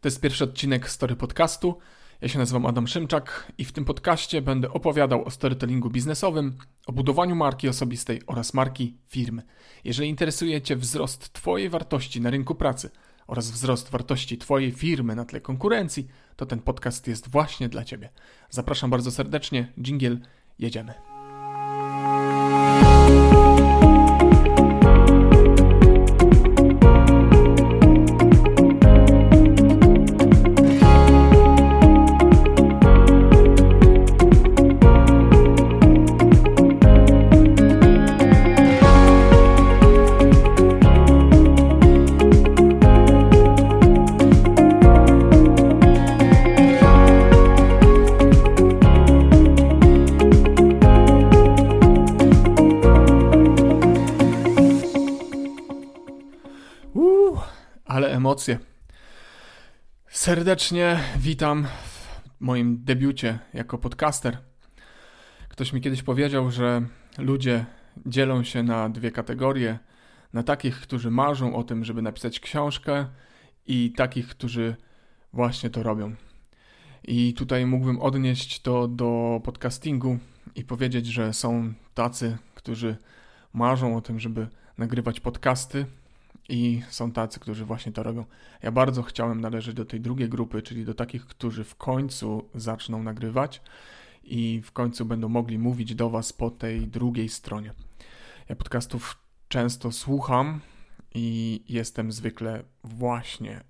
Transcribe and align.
To 0.00 0.08
jest 0.08 0.20
pierwszy 0.20 0.44
odcinek 0.44 0.90
Story 0.90 1.16
Podcastu. 1.16 1.78
Ja 2.20 2.28
się 2.28 2.38
nazywam 2.38 2.66
Adam 2.66 2.88
Szymczak 2.88 3.52
i 3.58 3.64
w 3.64 3.72
tym 3.72 3.84
podcaście 3.84 4.42
będę 4.42 4.70
opowiadał 4.70 5.24
o 5.24 5.30
storytellingu 5.30 5.90
biznesowym, 5.90 6.56
o 6.86 6.92
budowaniu 6.92 7.34
marki 7.34 7.68
osobistej 7.68 8.22
oraz 8.26 8.54
marki 8.54 8.96
firmy. 9.06 9.42
Jeżeli 9.84 10.08
interesuje 10.08 10.62
Cię 10.62 10.76
wzrost 10.76 11.32
Twojej 11.32 11.70
wartości 11.70 12.20
na 12.20 12.30
rynku 12.30 12.54
pracy 12.54 12.90
oraz 13.26 13.50
wzrost 13.50 13.90
wartości 13.90 14.38
Twojej 14.38 14.72
firmy 14.72 15.14
na 15.14 15.24
tle 15.24 15.40
konkurencji, 15.40 16.08
to 16.36 16.46
ten 16.46 16.58
podcast 16.58 17.06
jest 17.06 17.30
właśnie 17.30 17.68
dla 17.68 17.84
Ciebie. 17.84 18.08
Zapraszam 18.50 18.90
bardzo 18.90 19.10
serdecznie. 19.10 19.72
Dżingiel, 19.80 20.20
jedziemy. 20.58 21.17
Emocje. 58.38 58.58
Serdecznie 60.08 61.00
witam 61.18 61.64
w 61.64 62.40
moim 62.40 62.84
debiucie 62.84 63.38
jako 63.54 63.78
podcaster. 63.78 64.38
Ktoś 65.48 65.72
mi 65.72 65.80
kiedyś 65.80 66.02
powiedział, 66.02 66.50
że 66.50 66.82
ludzie 67.18 67.64
dzielą 68.06 68.44
się 68.44 68.62
na 68.62 68.88
dwie 68.88 69.10
kategorie: 69.10 69.78
na 70.32 70.42
takich, 70.42 70.80
którzy 70.80 71.10
marzą 71.10 71.56
o 71.56 71.62
tym, 71.64 71.84
żeby 71.84 72.02
napisać 72.02 72.40
książkę, 72.40 73.06
i 73.66 73.92
takich, 73.96 74.28
którzy 74.28 74.76
właśnie 75.32 75.70
to 75.70 75.82
robią. 75.82 76.14
I 77.04 77.34
tutaj 77.34 77.66
mógłbym 77.66 78.00
odnieść 78.00 78.62
to 78.62 78.88
do 78.88 79.40
podcastingu 79.44 80.18
i 80.54 80.64
powiedzieć, 80.64 81.06
że 81.06 81.32
są 81.32 81.72
tacy, 81.94 82.38
którzy 82.54 82.96
marzą 83.52 83.96
o 83.96 84.00
tym, 84.00 84.20
żeby 84.20 84.48
nagrywać 84.78 85.20
podcasty, 85.20 85.86
i 86.48 86.82
są 86.88 87.12
tacy, 87.12 87.40
którzy 87.40 87.64
właśnie 87.64 87.92
to 87.92 88.02
robią. 88.02 88.24
Ja 88.62 88.72
bardzo 88.72 89.02
chciałem 89.02 89.40
należeć 89.40 89.74
do 89.74 89.84
tej 89.84 90.00
drugiej 90.00 90.28
grupy, 90.28 90.62
czyli 90.62 90.84
do 90.84 90.94
takich, 90.94 91.26
którzy 91.26 91.64
w 91.64 91.76
końcu 91.76 92.48
zaczną 92.54 93.02
nagrywać 93.02 93.62
i 94.24 94.62
w 94.64 94.72
końcu 94.72 95.04
będą 95.04 95.28
mogli 95.28 95.58
mówić 95.58 95.94
do 95.94 96.10
Was 96.10 96.32
po 96.32 96.50
tej 96.50 96.86
drugiej 96.86 97.28
stronie. 97.28 97.74
Ja 98.48 98.56
podcastów 98.56 99.18
często 99.48 99.92
słucham 99.92 100.60
i 101.14 101.60
jestem 101.68 102.12
zwykle 102.12 102.64
właśnie 102.84 103.60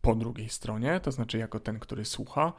po 0.00 0.14
drugiej 0.14 0.48
stronie, 0.48 1.00
to 1.00 1.12
znaczy 1.12 1.38
jako 1.38 1.60
ten, 1.60 1.78
który 1.78 2.04
słucha. 2.04 2.52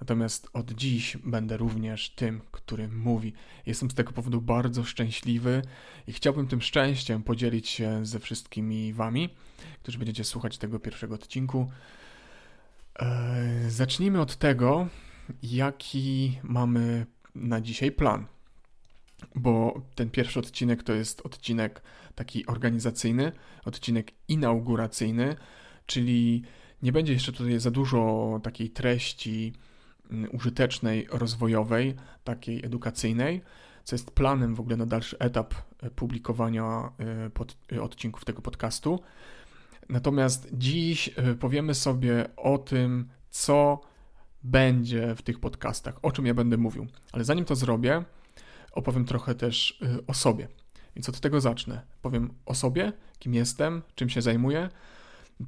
Natomiast 0.00 0.48
od 0.52 0.72
dziś 0.72 1.16
będę 1.24 1.56
również 1.56 2.10
tym, 2.10 2.40
który 2.50 2.88
mówi. 2.88 3.32
Jestem 3.66 3.90
z 3.90 3.94
tego 3.94 4.12
powodu 4.12 4.40
bardzo 4.40 4.84
szczęśliwy 4.84 5.62
i 6.06 6.12
chciałbym 6.12 6.46
tym 6.46 6.62
szczęściem 6.62 7.22
podzielić 7.22 7.68
się 7.68 8.06
ze 8.06 8.18
wszystkimi 8.18 8.92
Wami, 8.92 9.28
którzy 9.82 9.98
będziecie 9.98 10.24
słuchać 10.24 10.58
tego 10.58 10.78
pierwszego 10.78 11.14
odcinku. 11.14 11.70
Eee, 12.98 13.70
zacznijmy 13.70 14.20
od 14.20 14.36
tego, 14.36 14.88
jaki 15.42 16.38
mamy 16.42 17.06
na 17.34 17.60
dzisiaj 17.60 17.92
plan. 17.92 18.26
Bo 19.34 19.82
ten 19.94 20.10
pierwszy 20.10 20.38
odcinek 20.38 20.82
to 20.82 20.92
jest 20.92 21.20
odcinek 21.20 21.82
taki 22.14 22.46
organizacyjny, 22.46 23.32
odcinek 23.64 24.12
inauguracyjny, 24.28 25.36
czyli 25.86 26.42
nie 26.82 26.92
będzie 26.92 27.12
jeszcze 27.12 27.32
tutaj 27.32 27.60
za 27.60 27.70
dużo 27.70 28.40
takiej 28.42 28.70
treści 28.70 29.52
użytecznej, 30.32 31.06
rozwojowej, 31.10 31.94
takiej 32.24 32.64
edukacyjnej, 32.64 33.42
co 33.84 33.94
jest 33.94 34.10
planem 34.10 34.54
w 34.54 34.60
ogóle 34.60 34.76
na 34.76 34.86
dalszy 34.86 35.18
etap 35.18 35.54
e, 35.82 35.90
publikowania 35.90 36.92
e, 36.98 37.30
pod, 37.30 37.56
e, 37.72 37.82
odcinków 37.82 38.24
tego 38.24 38.42
podcastu. 38.42 39.00
Natomiast 39.88 40.48
dziś 40.52 41.10
powiemy 41.40 41.74
sobie 41.74 42.36
o 42.36 42.58
tym, 42.58 43.08
co 43.30 43.80
będzie 44.42 45.14
w 45.14 45.22
tych 45.22 45.40
podcastach, 45.40 45.98
o 46.02 46.12
czym 46.12 46.26
ja 46.26 46.34
będę 46.34 46.56
mówił. 46.56 46.86
Ale 47.12 47.24
zanim 47.24 47.44
to 47.44 47.56
zrobię, 47.56 48.04
opowiem 48.72 49.04
trochę 49.04 49.34
też 49.34 49.80
o 50.06 50.14
sobie. 50.14 50.48
Więc 50.96 51.08
od 51.08 51.20
tego 51.20 51.40
zacznę. 51.40 51.82
Powiem 52.02 52.34
o 52.46 52.54
sobie, 52.54 52.92
kim 53.18 53.34
jestem, 53.34 53.82
czym 53.94 54.08
się 54.08 54.22
zajmuję, 54.22 54.68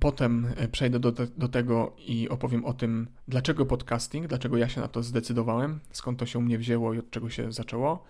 Potem 0.00 0.46
e, 0.56 0.68
przejdę 0.68 1.00
do, 1.00 1.12
do 1.12 1.48
tego 1.48 1.96
i 1.98 2.28
opowiem 2.28 2.64
o 2.64 2.72
tym, 2.72 3.08
dlaczego 3.28 3.66
podcasting, 3.66 4.26
dlaczego 4.26 4.56
ja 4.56 4.68
się 4.68 4.80
na 4.80 4.88
to 4.88 5.02
zdecydowałem, 5.02 5.80
skąd 5.90 6.18
to 6.18 6.26
się 6.26 6.38
u 6.38 6.42
mnie 6.42 6.58
wzięło 6.58 6.94
i 6.94 6.98
od 6.98 7.10
czego 7.10 7.30
się 7.30 7.52
zaczęło, 7.52 8.04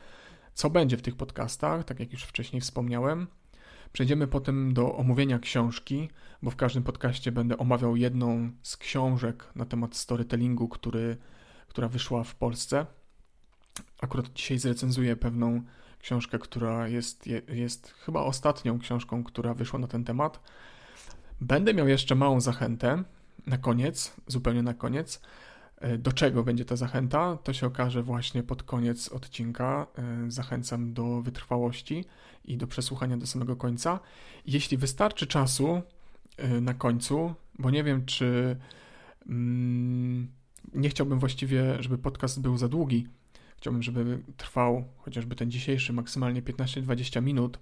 co 0.55 0.71
będzie 0.71 0.97
w 0.97 1.03
tych 1.03 1.17
podcastach, 1.17 1.85
tak 1.85 2.01
jak 2.01 2.13
już 2.13 2.23
wcześniej 2.23 2.61
wspomniałem. 2.61 3.27
Przejdziemy 3.93 4.27
potem 4.27 4.75
do 4.75 4.97
omówienia 4.97 5.39
książki, 5.39 6.11
bo 6.43 6.51
w 6.51 6.57
każdym 6.57 6.83
podcaście 6.83 7.33
będę 7.33 7.59
omawiał 7.59 7.97
jedną 7.97 8.51
z 8.63 8.77
książek 8.77 9.45
na 9.55 9.65
temat 9.65 9.97
storytellingu, 9.97 10.69
który, 10.69 11.17
która 11.69 11.89
wyszła 11.89 12.25
w 12.25 12.35
Polsce. 12.35 12.87
Akurat 14.01 14.33
dzisiaj 14.33 14.59
zrecenzuję 14.59 15.17
pewną 15.17 15.63
książkę, 16.01 16.39
która 16.39 16.89
jest, 16.89 17.27
jest 17.49 17.91
chyba 17.91 18.21
ostatnią 18.21 18.79
książką, 18.79 19.25
która 19.25 19.55
wyszła 19.55 19.79
na 19.79 19.87
ten 19.87 20.05
temat. 20.05 20.41
Będę 21.41 21.75
miał 21.75 21.89
jeszcze 21.89 22.15
małą 22.15 22.41
zachętę 22.41 23.05
na 23.47 23.59
koniec, 23.59 24.13
zupełnie 24.27 24.63
na 24.63 24.75
koniec. 24.75 25.21
E, 25.77 25.99
do 25.99 26.13
czego 26.13 26.43
będzie 26.43 26.65
ta 26.65 26.77
zachęta? 26.77 27.39
To 27.45 27.53
się 27.53 27.67
okaże 27.67 28.03
właśnie 28.03 28.43
pod 28.43 28.63
koniec 28.63 29.09
odcinka. 29.09 29.87
E, 29.99 30.31
zachęcam 30.31 30.93
do 30.93 31.23
wytrwałości 31.23 32.05
i 32.45 32.57
do 32.57 32.67
przesłuchania 32.67 33.17
do 33.17 33.27
samego 33.27 33.57
końca. 33.57 34.01
Jeśli 34.47 34.77
wystarczy 34.77 35.27
czasu 35.27 35.83
e, 36.37 36.61
na 36.61 36.75
końcu, 36.75 37.35
bo 37.59 37.71
nie 37.71 37.85
wiem, 37.85 38.07
czy 38.07 38.57
mm, 39.27 40.29
nie 40.75 40.89
chciałbym 40.89 41.19
właściwie, 41.19 41.83
żeby 41.83 41.99
podcast 41.99 42.41
był 42.41 42.57
za 42.57 42.69
długi. 42.69 43.07
Chciałbym, 43.57 43.83
żeby 43.83 44.19
trwał 44.37 44.85
chociażby 44.99 45.37
ten 45.37 45.51
dzisiejszy 45.51 45.93
maksymalnie 45.93 46.43
15-20 46.43 47.23
minut, 47.23 47.59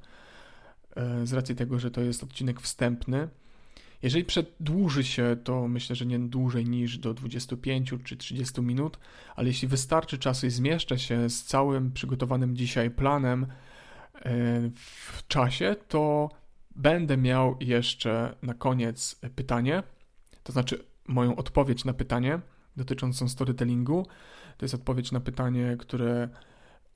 z 1.24 1.32
racji 1.32 1.54
tego, 1.54 1.78
że 1.78 1.90
to 1.90 2.00
jest 2.00 2.22
odcinek 2.22 2.60
wstępny. 2.60 3.28
Jeżeli 4.04 4.24
przedłuży 4.24 5.04
się, 5.04 5.36
to 5.44 5.68
myślę, 5.68 5.96
że 5.96 6.06
nie 6.06 6.18
dłużej 6.18 6.66
niż 6.66 6.98
do 6.98 7.14
25 7.14 7.94
czy 8.04 8.16
30 8.16 8.62
minut, 8.62 8.98
ale 9.36 9.48
jeśli 9.48 9.68
wystarczy 9.68 10.18
czasu 10.18 10.46
i 10.46 10.50
zmieszczę 10.50 10.98
się 10.98 11.30
z 11.30 11.44
całym 11.44 11.92
przygotowanym 11.92 12.56
dzisiaj 12.56 12.90
planem 12.90 13.44
e, 13.44 13.48
w 14.74 15.26
czasie, 15.28 15.76
to 15.88 16.30
będę 16.76 17.16
miał 17.16 17.56
jeszcze 17.60 18.34
na 18.42 18.54
koniec 18.54 19.20
pytanie, 19.34 19.82
to 20.42 20.52
znaczy 20.52 20.84
moją 21.08 21.36
odpowiedź 21.36 21.84
na 21.84 21.94
pytanie 21.94 22.40
dotyczącą 22.76 23.28
storytellingu. 23.28 24.06
To 24.56 24.64
jest 24.64 24.74
odpowiedź 24.74 25.12
na 25.12 25.20
pytanie, 25.20 25.76
które 25.78 26.28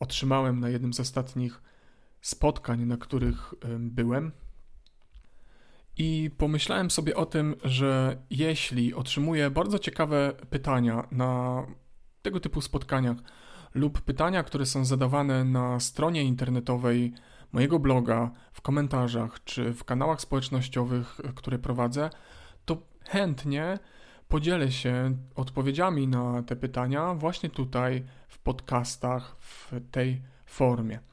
otrzymałem 0.00 0.60
na 0.60 0.68
jednym 0.68 0.92
z 0.92 1.00
ostatnich 1.00 1.62
spotkań, 2.20 2.84
na 2.84 2.96
których 2.96 3.54
byłem 3.78 4.32
i 5.98 6.30
pomyślałem 6.38 6.90
sobie 6.90 7.16
o 7.16 7.26
tym, 7.26 7.56
że 7.64 8.16
jeśli 8.30 8.94
otrzymuję 8.94 9.50
bardzo 9.50 9.78
ciekawe 9.78 10.32
pytania 10.50 11.08
na 11.10 11.62
tego 12.22 12.40
typu 12.40 12.60
spotkaniach 12.60 13.16
lub 13.74 14.00
pytania, 14.00 14.42
które 14.42 14.66
są 14.66 14.84
zadawane 14.84 15.44
na 15.44 15.80
stronie 15.80 16.24
internetowej 16.24 17.12
mojego 17.52 17.78
bloga, 17.78 18.30
w 18.52 18.60
komentarzach 18.60 19.44
czy 19.44 19.72
w 19.72 19.84
kanałach 19.84 20.20
społecznościowych, 20.20 21.20
które 21.34 21.58
prowadzę, 21.58 22.10
to 22.64 22.82
chętnie 23.08 23.78
podzielę 24.28 24.72
się 24.72 25.16
odpowiedziami 25.34 26.08
na 26.08 26.42
te 26.42 26.56
pytania 26.56 27.14
właśnie 27.14 27.50
tutaj 27.50 28.04
w 28.28 28.38
podcastach 28.38 29.36
w 29.38 29.72
tej 29.90 30.22
formie. 30.46 31.07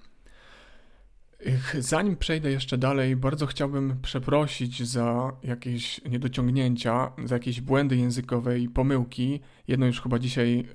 Zanim 1.80 2.18
przejdę 2.18 2.52
jeszcze 2.52 2.78
dalej, 2.78 3.16
bardzo 3.16 3.46
chciałbym 3.46 4.00
przeprosić 4.02 4.88
za 4.88 5.32
jakieś 5.44 6.02
niedociągnięcia, 6.04 7.12
za 7.26 7.36
jakieś 7.36 7.62
błędy 7.62 7.98
językowe 7.98 8.60
i 8.60 8.70
pomyłki. 8.70 9.40
Jedno 9.68 9.86
już 9.86 10.02
chyba 10.02 10.20
dzisiaj 10.20 10.66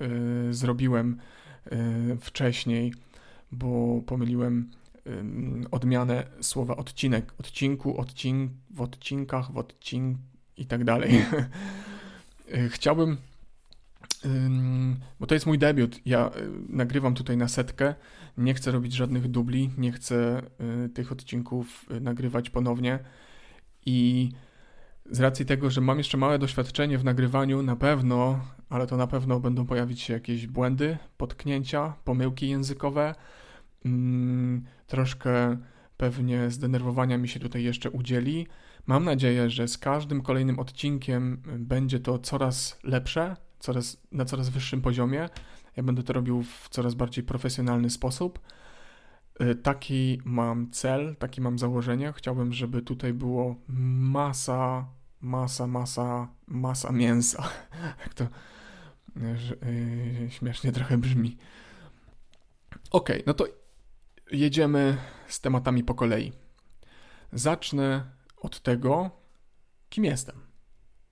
y, 0.49 0.53
zrobiłem 0.53 1.17
y, 1.71 2.17
wcześniej, 2.21 2.93
bo 3.51 4.01
pomyliłem 4.05 4.71
y, 5.07 5.69
odmianę 5.71 6.27
słowa 6.41 6.75
odcinek, 6.75 7.33
odcinku, 7.39 7.97
odcink, 7.97 8.51
w 8.69 8.81
odcinkach, 8.81 9.51
w 9.51 9.57
odcink 9.57 10.17
i 10.57 10.65
tak 10.65 10.83
dalej. 10.83 11.25
y, 12.53 12.69
chciałbym, 12.75 13.17
bo 15.19 15.27
to 15.27 15.33
jest 15.33 15.45
mój 15.45 15.57
debiut, 15.57 15.99
ja 16.05 16.31
nagrywam 16.69 17.13
tutaj 17.13 17.37
na 17.37 17.47
setkę, 17.47 17.95
nie 18.37 18.53
chcę 18.53 18.71
robić 18.71 18.93
żadnych 18.93 19.27
dubli, 19.27 19.69
nie 19.77 19.91
chcę 19.91 20.41
tych 20.93 21.11
odcinków 21.11 21.85
nagrywać 22.01 22.49
ponownie 22.49 22.99
i 23.85 24.29
z 25.11 25.19
racji 25.19 25.45
tego, 25.45 25.69
że 25.69 25.81
mam 25.81 25.97
jeszcze 25.97 26.17
małe 26.17 26.39
doświadczenie 26.39 26.97
w 26.97 27.03
nagrywaniu, 27.03 27.61
na 27.61 27.75
pewno, 27.75 28.39
ale 28.69 28.87
to 28.87 28.97
na 28.97 29.07
pewno 29.07 29.39
będą 29.39 29.65
pojawić 29.65 30.01
się 30.01 30.13
jakieś 30.13 30.47
błędy, 30.47 30.97
potknięcia, 31.17 31.93
pomyłki 32.03 32.49
językowe, 32.49 33.15
mm, 33.85 34.63
troszkę 34.87 35.57
pewnie 35.97 36.51
zdenerwowania 36.51 37.17
mi 37.17 37.27
się 37.27 37.39
tutaj 37.39 37.63
jeszcze 37.63 37.89
udzieli. 37.89 38.47
Mam 38.87 39.05
nadzieję, 39.05 39.49
że 39.49 39.67
z 39.67 39.77
każdym 39.77 40.21
kolejnym 40.21 40.59
odcinkiem 40.59 41.41
będzie 41.59 41.99
to 41.99 42.19
coraz 42.19 42.79
lepsze, 42.83 43.35
coraz, 43.59 43.97
na 44.11 44.25
coraz 44.25 44.49
wyższym 44.49 44.81
poziomie. 44.81 45.29
Ja 45.77 45.83
będę 45.83 46.03
to 46.03 46.13
robił 46.13 46.43
w 46.43 46.69
coraz 46.69 46.93
bardziej 46.93 47.23
profesjonalny 47.23 47.89
sposób. 47.89 48.39
Y, 49.41 49.55
taki 49.55 50.21
mam 50.25 50.71
cel, 50.71 51.15
taki 51.15 51.41
mam 51.41 51.59
założenie. 51.59 52.13
Chciałbym, 52.15 52.53
żeby 52.53 52.81
tutaj 52.81 53.13
było 53.13 53.55
masa, 53.67 54.87
masa, 55.21 55.67
masa, 55.67 56.27
masa 56.47 56.91
mięsa. 56.91 57.49
Jak 58.03 58.13
to 58.13 58.27
yy, 59.15 60.31
śmiesznie 60.31 60.71
trochę 60.71 60.97
brzmi. 60.97 61.37
Ok, 62.91 63.09
no 63.25 63.33
to 63.33 63.45
jedziemy 64.31 64.97
z 65.27 65.41
tematami 65.41 65.83
po 65.83 65.95
kolei. 65.95 66.31
Zacznę 67.33 68.05
od 68.37 68.59
tego, 68.59 69.11
kim 69.89 70.05
jestem. 70.05 70.35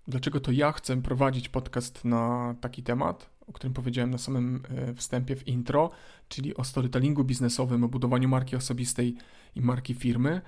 Dlaczego 0.08 0.40
to 0.40 0.52
ja 0.52 0.72
chcę 0.72 1.02
prowadzić 1.02 1.50
podcast 1.50 2.06
na 2.06 2.56
taki 2.62 2.84
temat, 2.84 3.30
o 3.50 3.54
którym 3.54 3.74
powiedziałem 3.74 4.10
na 4.10 4.18
samym 4.18 4.64
e, 4.70 4.94
wstępie 4.94 5.36
w 5.36 5.48
intro, 5.48 5.92
czyli 6.30 6.56
o 6.56 6.64
storytellingu 6.64 7.24
biznesowym, 7.24 7.84
o 7.84 7.88
budowaniu 7.88 8.30
marki 8.30 8.56
osobistej 8.56 9.16
i 9.56 9.62
marki 9.62 9.94
firmy. 9.94 10.42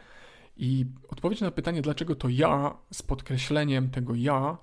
I 0.57 0.85
odpowiedź 1.09 1.41
na 1.41 1.51
pytanie, 1.51 1.81
dlaczego 1.81 2.15
to 2.15 2.29
ja, 2.29 2.77
z 2.93 3.01
podkreśleniem 3.01 3.89
tego 3.89 4.15
ja, 4.15 4.57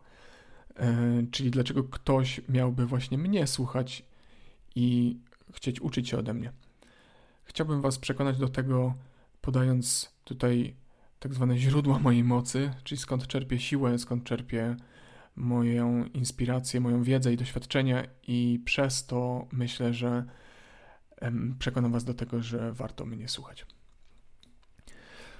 e, 0.76 1.22
czyli 1.30 1.50
dlaczego 1.50 1.84
ktoś 1.84 2.40
miałby 2.48 2.86
właśnie 2.86 3.18
mnie 3.18 3.46
słuchać 3.46 4.04
i 4.74 5.16
chcieć 5.52 5.80
uczyć 5.80 6.08
się 6.08 6.18
ode 6.18 6.34
mnie. 6.34 6.52
Chciałbym 7.44 7.80
Was 7.80 7.98
przekonać 7.98 8.38
do 8.38 8.48
tego, 8.48 8.94
podając 9.40 10.12
tutaj 10.24 10.74
tak 11.18 11.34
zwane 11.34 11.58
źródła 11.58 11.98
mojej 11.98 12.24
mocy, 12.24 12.70
czyli 12.84 12.98
skąd 12.98 13.26
czerpię 13.26 13.58
siłę, 13.58 13.98
skąd 13.98 14.24
czerpię 14.24 14.76
moją 15.38 16.04
inspirację, 16.04 16.80
moją 16.80 17.02
wiedzę 17.02 17.32
i 17.32 17.36
doświadczenie, 17.36 18.08
i 18.26 18.60
przez 18.64 19.06
to 19.06 19.46
myślę, 19.52 19.94
że 19.94 20.24
przekonam 21.58 21.92
Was 21.92 22.04
do 22.04 22.14
tego, 22.14 22.42
że 22.42 22.72
warto 22.72 23.06
mnie 23.06 23.28
słuchać. 23.28 23.66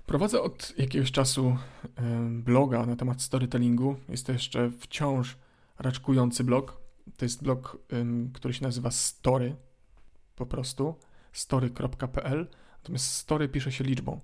Prowadzę 0.06 0.42
od 0.42 0.78
jakiegoś 0.78 1.12
czasu 1.12 1.56
bloga 2.30 2.86
na 2.86 2.96
temat 2.96 3.22
storytellingu. 3.22 3.96
Jest 4.08 4.26
to 4.26 4.32
jeszcze 4.32 4.70
wciąż 4.70 5.36
raczkujący 5.78 6.44
blog. 6.44 6.80
To 7.16 7.24
jest 7.24 7.42
blog, 7.42 7.78
który 8.32 8.54
się 8.54 8.64
nazywa 8.64 8.90
Story, 8.90 9.56
po 10.36 10.46
prostu 10.46 10.94
story.pl. 11.32 12.48
Natomiast 12.78 13.12
story 13.14 13.48
pisze 13.48 13.72
się 13.72 13.84
liczbą. 13.84 14.20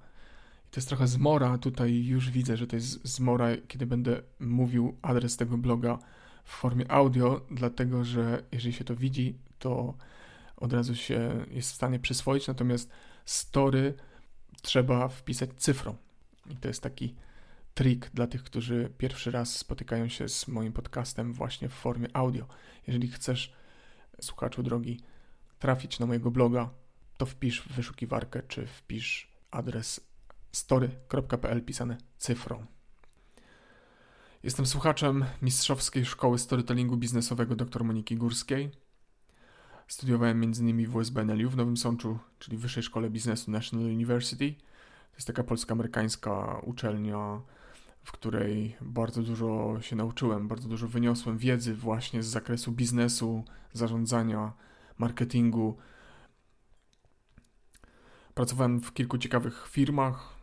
To 0.75 0.79
jest 0.81 0.89
trochę 0.89 1.09
zmora, 1.09 1.59
tutaj 1.59 2.05
już 2.05 2.31
widzę, 2.31 2.57
że 2.57 2.67
to 2.67 2.77
jest 2.77 3.09
zmora, 3.09 3.49
kiedy 3.69 3.87
będę 3.87 4.23
mówił 4.41 4.97
adres 5.03 5.37
tego 5.37 5.59
bloga 5.59 5.99
w 6.45 6.51
formie 6.51 6.91
audio, 6.91 7.41
dlatego 7.51 8.05
że 8.05 8.43
jeżeli 8.53 8.73
się 8.73 8.85
to 8.85 8.97
widzi, 8.97 9.39
to 9.59 9.95
od 10.57 10.73
razu 10.73 10.95
się 10.95 11.47
jest 11.51 11.73
w 11.73 11.75
stanie 11.75 11.99
przyswoić, 11.99 12.49
natomiast 12.49 12.91
story 13.25 13.95
trzeba 14.63 15.09
wpisać 15.09 15.51
cyfrą. 15.57 15.97
I 16.51 16.57
to 16.57 16.69
jest 16.69 16.83
taki 16.83 17.15
trik 17.75 18.11
dla 18.15 18.27
tych, 18.27 18.43
którzy 18.43 18.93
pierwszy 18.99 19.31
raz 19.31 19.57
spotykają 19.57 20.09
się 20.09 20.29
z 20.29 20.49
moim 20.49 20.73
podcastem 20.73 21.33
właśnie 21.33 21.69
w 21.69 21.73
formie 21.73 22.09
audio. 22.13 22.47
Jeżeli 22.87 23.09
chcesz, 23.09 23.53
słuchaczu 24.21 24.63
drogi, 24.63 25.01
trafić 25.59 25.99
na 25.99 26.07
mojego 26.07 26.31
bloga, 26.31 26.71
to 27.17 27.27
wpisz 27.27 27.63
w 27.63 27.73
wyszukiwarkę, 27.73 28.43
czy 28.49 28.67
wpisz 28.67 29.29
adres 29.51 30.14
story.pl 30.55 31.65
pisane 31.65 31.99
cyfrą. 32.19 32.67
Jestem 34.43 34.67
słuchaczem 34.67 35.25
Mistrzowskiej 35.43 36.05
Szkoły 36.05 36.39
Storytellingu 36.39 36.97
Biznesowego 36.97 37.57
dr 37.57 37.85
Moniki 37.85 38.17
Górskiej. 38.17 38.71
Studiowałem 39.89 40.43
m.in. 40.43 40.87
w 40.87 40.97
USBNLU 40.97 41.51
w 41.51 41.57
Nowym 41.57 41.77
Sączu, 41.77 42.19
czyli 42.39 42.57
Wyższej 42.57 42.83
Szkole 42.83 43.11
Biznesu 43.11 43.51
National 43.51 43.87
University. 43.87 44.55
To 45.11 45.17
jest 45.17 45.27
taka 45.27 45.45
polsko-amerykańska 45.45 46.61
uczelnia, 46.63 47.41
w 48.05 48.13
której 48.13 48.77
bardzo 48.81 49.23
dużo 49.23 49.77
się 49.81 49.97
nauczyłem, 49.97 50.49
bardzo 50.49 50.69
dużo 50.69 50.89
wyniosłem 50.89 51.39
wiedzy 51.39 51.75
właśnie 51.75 52.23
z 52.23 52.27
zakresu 52.27 52.73
biznesu, 52.73 53.45
zarządzania, 53.73 54.53
marketingu. 54.99 55.77
Pracowałem 58.35 58.81
w 58.81 58.93
kilku 58.93 59.19
ciekawych 59.19 59.69
firmach, 59.71 60.34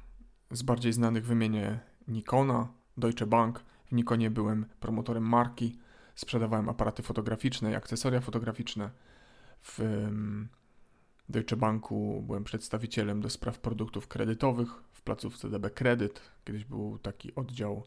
z 0.51 0.61
bardziej 0.61 0.93
znanych 0.93 1.25
wymienię 1.25 1.79
Nikona, 2.07 2.67
Deutsche 2.97 3.25
Bank. 3.25 3.63
W 3.85 3.91
Nikonie 3.91 4.31
byłem 4.31 4.65
promotorem 4.79 5.23
marki, 5.23 5.79
sprzedawałem 6.15 6.69
aparaty 6.69 7.03
fotograficzne 7.03 7.71
i 7.71 7.75
akcesoria 7.75 8.21
fotograficzne. 8.21 8.89
W 9.63 9.79
Deutsche 11.29 11.55
Banku 11.55 12.23
byłem 12.27 12.43
przedstawicielem 12.43 13.21
do 13.21 13.29
spraw 13.29 13.59
produktów 13.59 14.07
kredytowych 14.07 14.69
w 14.91 15.01
placówce 15.01 15.49
DB 15.49 15.69
Credit. 15.69 16.21
Kiedyś 16.43 16.65
był 16.65 16.99
taki 16.99 17.35
oddział 17.35 17.83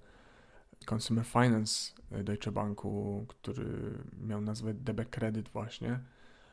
Consumer 0.92 1.24
Finance 1.24 1.92
Deutsche 2.10 2.52
Banku, 2.52 3.24
który 3.28 3.98
miał 4.20 4.40
nazwę 4.40 4.74
DB 4.74 5.04
Credit 5.04 5.48
właśnie. 5.48 6.00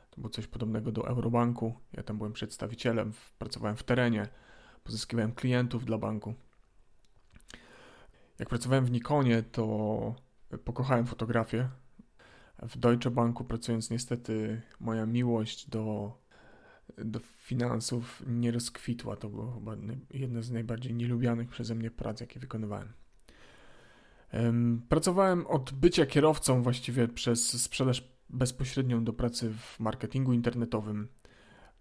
To 0.10 0.22
było 0.22 0.30
coś 0.30 0.48
podobnego 0.48 0.92
do 0.92 1.08
Eurobanku. 1.08 1.74
Ja 1.94 2.04
tam 2.04 2.18
byłem 2.18 2.34
przedstawicielem, 2.34 3.14
pracowałem 3.40 3.78
w 3.78 3.84
terenie 3.84 4.28
pozyskiwałem 4.84 5.32
klientów 5.32 5.86
dla 5.86 5.98
banku. 5.98 6.34
Jak 8.40 8.50
pracowałem 8.50 8.86
w 8.86 8.92
Nikonie, 8.92 9.44
to 9.44 10.16
pokochałem 10.64 11.06
fotografię. 11.06 11.70
W 12.62 12.78
Deutsche 12.78 13.12
Banku 13.12 13.44
pracując 13.44 13.90
niestety 13.90 14.62
moja 14.80 15.06
miłość 15.06 15.70
do, 15.70 16.18
do 16.98 17.20
finansów 17.20 18.24
nie 18.28 18.52
rozkwitła. 18.52 19.16
To 19.16 19.30
było 19.30 19.52
chyba 19.52 19.76
jedna 20.14 20.42
z 20.42 20.52
najbardziej 20.52 20.94
nielubianych 20.94 21.50
przeze 21.50 21.76
mnie 21.76 21.92
prac, 21.92 22.22
jakie 22.22 22.40
wykonywałem. 22.40 22.94
Pracowałem 24.90 25.48
od 25.48 25.74
bycia 25.74 26.06
kierowcą 26.06 26.64
właściwie 26.64 27.08
przez 27.08 27.62
sprzedaż 27.64 28.12
bezpośrednią 28.30 29.04
do 29.04 29.14
pracy 29.14 29.54
w 29.54 29.80
marketingu 29.80 30.34
internetowym, 30.34 31.08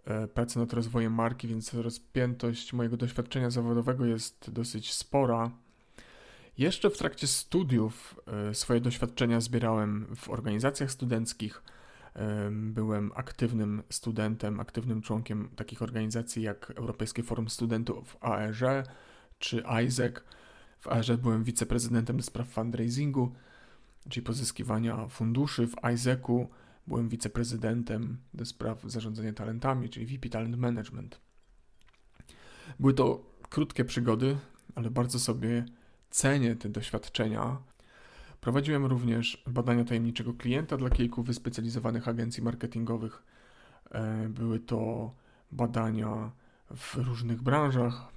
E, 0.04 0.28
pracy 0.28 0.58
nad 0.58 0.72
rozwojem 0.72 1.14
marki, 1.14 1.48
więc 1.48 1.74
rozpiętość 1.74 2.72
mojego 2.72 2.96
doświadczenia 2.96 3.50
zawodowego 3.50 4.06
jest 4.06 4.50
dosyć 4.50 4.92
spora. 4.92 5.50
Jeszcze 6.58 6.90
w 6.90 6.98
trakcie 6.98 7.26
studiów 7.26 8.20
e, 8.50 8.54
swoje 8.54 8.80
doświadczenia 8.80 9.40
zbierałem 9.40 10.16
w 10.16 10.28
organizacjach 10.30 10.90
studenckich. 10.90 11.62
E, 12.16 12.50
byłem 12.50 13.12
aktywnym 13.14 13.82
studentem, 13.90 14.60
aktywnym 14.60 15.02
członkiem 15.02 15.48
takich 15.56 15.82
organizacji 15.82 16.42
jak 16.42 16.72
Europejskie 16.76 17.22
Forum 17.22 17.48
Studentów 17.48 18.16
AER 18.20 18.84
czy 19.38 19.64
ISEC. 19.86 20.14
W 20.80 20.88
AER 20.88 21.18
byłem 21.18 21.44
wiceprezydentem 21.44 22.16
do 22.16 22.22
spraw 22.22 22.48
fundraisingu, 22.48 23.32
czyli 24.08 24.26
pozyskiwania 24.26 25.08
funduszy. 25.08 25.66
W 25.66 25.74
ISEC-u 25.94 26.48
Byłem 26.86 27.08
wiceprezydentem 27.08 28.16
do 28.34 28.44
spraw 28.44 28.82
zarządzania 28.84 29.32
talentami, 29.32 29.88
czyli 29.88 30.06
VP 30.06 30.28
Talent 30.28 30.56
Management. 30.56 31.20
Były 32.80 32.94
to 32.94 33.22
krótkie 33.48 33.84
przygody, 33.84 34.38
ale 34.74 34.90
bardzo 34.90 35.18
sobie 35.18 35.64
cenię 36.10 36.56
te 36.56 36.68
doświadczenia. 36.68 37.56
Prowadziłem 38.40 38.86
również 38.86 39.44
badania 39.46 39.84
tajemniczego 39.84 40.34
klienta 40.34 40.76
dla 40.76 40.90
kilku 40.90 41.22
wyspecjalizowanych 41.22 42.08
agencji 42.08 42.42
marketingowych. 42.42 43.22
E, 43.90 44.28
były 44.28 44.60
to 44.60 45.10
badania 45.52 46.30
w 46.76 46.94
różnych 46.94 47.42
branżach. 47.42 48.08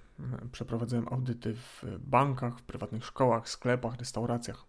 Przeprowadzałem 0.51 1.07
audyty 1.11 1.55
w 1.55 1.83
bankach, 1.99 2.59
w 2.59 2.63
prywatnych 2.63 3.05
szkołach, 3.05 3.49
sklepach, 3.49 3.95
restauracjach. 3.95 4.65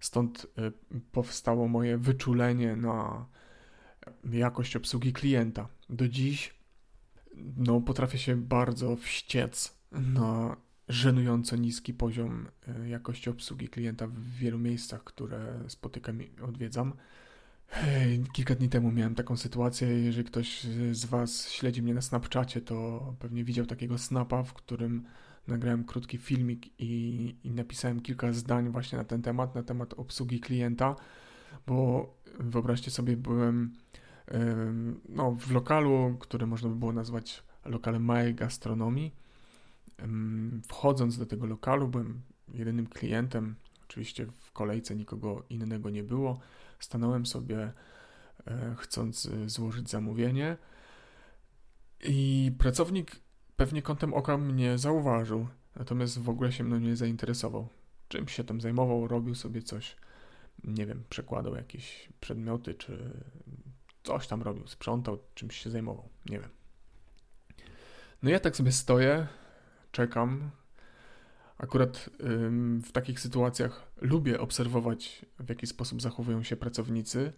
Stąd 0.00 0.44
y, 0.44 0.72
powstało 1.12 1.68
moje 1.68 1.98
wyczulenie 1.98 2.76
na 2.76 3.26
jakość 4.32 4.76
obsługi 4.76 5.12
klienta. 5.12 5.68
Do 5.90 6.08
dziś 6.08 6.54
no, 7.56 7.80
potrafię 7.80 8.18
się 8.18 8.36
bardzo 8.36 8.96
wściec 8.96 9.78
na 9.92 10.56
żenująco 10.88 11.56
niski 11.56 11.94
poziom 11.94 12.48
e, 12.68 12.88
jakości 12.88 13.30
obsługi 13.30 13.68
klienta 13.68 14.06
w 14.06 14.20
wielu 14.20 14.58
miejscach, 14.58 15.04
które 15.04 15.60
spotykam 15.68 16.22
i 16.22 16.30
odwiedzam. 16.48 16.92
Kilka 18.32 18.54
dni 18.54 18.68
temu 18.68 18.92
miałem 18.92 19.14
taką 19.14 19.36
sytuację. 19.36 19.88
Jeżeli 19.88 20.24
ktoś 20.24 20.62
z 20.92 21.04
Was 21.04 21.50
śledzi 21.50 21.82
mnie 21.82 21.94
na 21.94 22.02
Snapchacie, 22.02 22.60
to 22.60 23.14
pewnie 23.18 23.44
widział 23.44 23.66
takiego 23.66 23.98
snapa, 23.98 24.42
w 24.42 24.52
którym 24.54 25.04
nagrałem 25.48 25.84
krótki 25.84 26.18
filmik 26.18 26.80
i, 26.80 27.34
i 27.44 27.50
napisałem 27.50 28.00
kilka 28.00 28.32
zdań 28.32 28.68
właśnie 28.68 28.98
na 28.98 29.04
ten 29.04 29.22
temat, 29.22 29.54
na 29.54 29.62
temat 29.62 29.94
obsługi 29.94 30.40
klienta, 30.40 30.96
bo 31.66 32.08
wyobraźcie 32.40 32.90
sobie, 32.90 33.16
byłem 33.16 33.72
no, 35.08 35.32
w 35.32 35.50
lokalu, 35.50 36.16
które 36.20 36.46
można 36.46 36.68
by 36.68 36.76
było 36.76 36.92
nazwać 36.92 37.42
lokalem 37.64 38.04
małej 38.04 38.34
gastronomii. 38.34 39.14
Wchodząc 40.68 41.18
do 41.18 41.26
tego 41.26 41.46
lokalu, 41.46 41.88
byłem 41.88 42.20
jedynym 42.54 42.86
klientem. 42.86 43.54
Oczywiście 43.84 44.26
w 44.26 44.52
kolejce 44.52 44.96
nikogo 44.96 45.44
innego 45.50 45.90
nie 45.90 46.02
było. 46.02 46.40
Stanąłem 46.78 47.26
sobie, 47.26 47.72
e, 48.46 48.74
chcąc 48.78 49.26
e, 49.26 49.48
złożyć 49.48 49.90
zamówienie, 49.90 50.56
i 52.04 52.52
pracownik 52.58 53.16
pewnie 53.58 53.82
kątem 53.82 54.14
oka 54.14 54.38
mnie 54.38 54.78
zauważył, 54.78 55.46
natomiast 55.76 56.18
w 56.18 56.28
ogóle 56.28 56.52
się 56.52 56.64
mną 56.64 56.78
nie 56.78 56.96
zainteresował. 56.96 57.68
Czym 58.08 58.28
się 58.28 58.44
tam 58.44 58.60
zajmował, 58.60 59.08
robił 59.08 59.34
sobie 59.34 59.62
coś, 59.62 59.96
nie 60.64 60.86
wiem, 60.86 61.04
przekładał 61.10 61.54
jakieś 61.54 62.08
przedmioty, 62.20 62.74
czy 62.74 63.10
coś 64.02 64.26
tam 64.26 64.42
robił, 64.42 64.66
sprzątał, 64.66 65.18
czymś 65.34 65.56
się 65.56 65.70
zajmował, 65.70 66.08
nie 66.26 66.40
wiem. 66.40 66.50
No 68.22 68.30
ja 68.30 68.40
tak 68.40 68.56
sobie 68.56 68.72
stoję, 68.72 69.26
czekam. 69.92 70.50
Akurat 71.58 72.10
ym, 72.20 72.82
w 72.82 72.92
takich 72.92 73.20
sytuacjach 73.20 73.92
lubię 74.00 74.40
obserwować, 74.40 75.26
w 75.38 75.48
jaki 75.48 75.66
sposób 75.66 76.02
zachowują 76.02 76.42
się 76.42 76.56
pracownicy. 76.56 77.32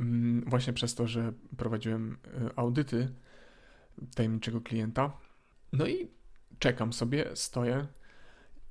Ym, 0.00 0.44
właśnie 0.46 0.72
przez 0.72 0.94
to, 0.94 1.06
że 1.06 1.32
prowadziłem 1.56 2.12
y, 2.12 2.56
audyty 2.56 3.08
tajemniczego 4.14 4.60
klienta. 4.60 5.18
No 5.72 5.86
i 5.86 6.08
czekam 6.58 6.92
sobie, 6.92 7.36
stoję 7.36 7.86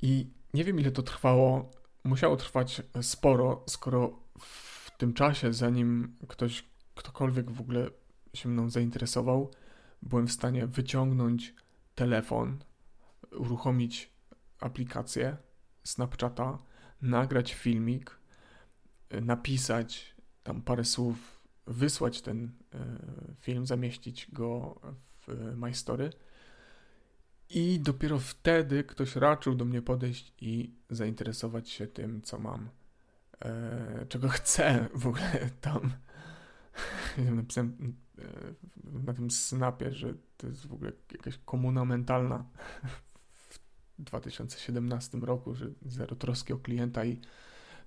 i 0.02 0.30
nie 0.54 0.64
wiem 0.64 0.80
ile 0.80 0.92
to 0.92 1.04
trwało. 1.04 1.72
Musiało 2.04 2.36
trwać 2.36 2.82
sporo, 3.02 3.64
skoro 3.68 4.20
w 4.40 4.92
tym 4.98 5.14
czasie, 5.14 5.54
zanim 5.54 6.16
ktoś, 6.28 6.64
ktokolwiek 6.96 7.52
w 7.52 7.62
ogóle 7.62 7.90
się 8.34 8.50
mną 8.50 8.70
zainteresował, 8.70 9.52
byłem 10.02 10.28
w 10.28 10.32
stanie 10.32 10.68
wyciągnąć 10.68 11.54
telefon, 11.96 12.64
uruchomić 13.32 14.12
aplikację 14.60 15.38
Snapchata, 15.84 16.58
nagrać 17.02 17.54
filmik, 17.54 18.20
napisać 19.22 20.16
tam 20.44 20.62
parę 20.62 20.84
słów, 20.84 21.42
wysłać 21.68 22.22
ten 22.22 22.52
e, 22.74 22.98
film, 23.40 23.66
zamieścić 23.66 24.32
go 24.32 24.82
w 25.28 25.56
My 25.58 25.74
Story. 25.74 26.10
I 27.50 27.80
dopiero 27.80 28.20
wtedy 28.20 28.84
ktoś 28.84 29.16
raczył 29.16 29.56
do 29.56 29.66
mnie 29.66 29.82
podejść 29.82 30.34
i 30.42 30.74
zainteresować 30.90 31.70
się 31.70 31.88
tym, 31.88 32.22
co 32.22 32.40
mam, 32.40 32.70
e, 33.42 34.06
czego 34.10 34.30
chcę 34.38 34.88
w 34.94 35.08
ogóle 35.08 35.50
tam. 35.62 35.94
Napisałem 37.36 37.96
e, 38.20 38.24
na 39.06 39.14
tym 39.14 39.32
snapie, 39.32 39.92
że 39.92 40.14
to 40.38 40.48
jest 40.48 40.68
w 40.68 40.74
ogóle 40.74 40.92
jakaś 41.12 41.40
komuna 41.46 41.86
mentalna 41.86 42.46
w 43.50 43.60
2017 44.00 45.18
roku, 45.18 45.56
że 45.56 45.70
zero 45.86 46.16
troski 46.16 46.54
o 46.54 46.58
klienta 46.58 47.06
i 47.06 47.20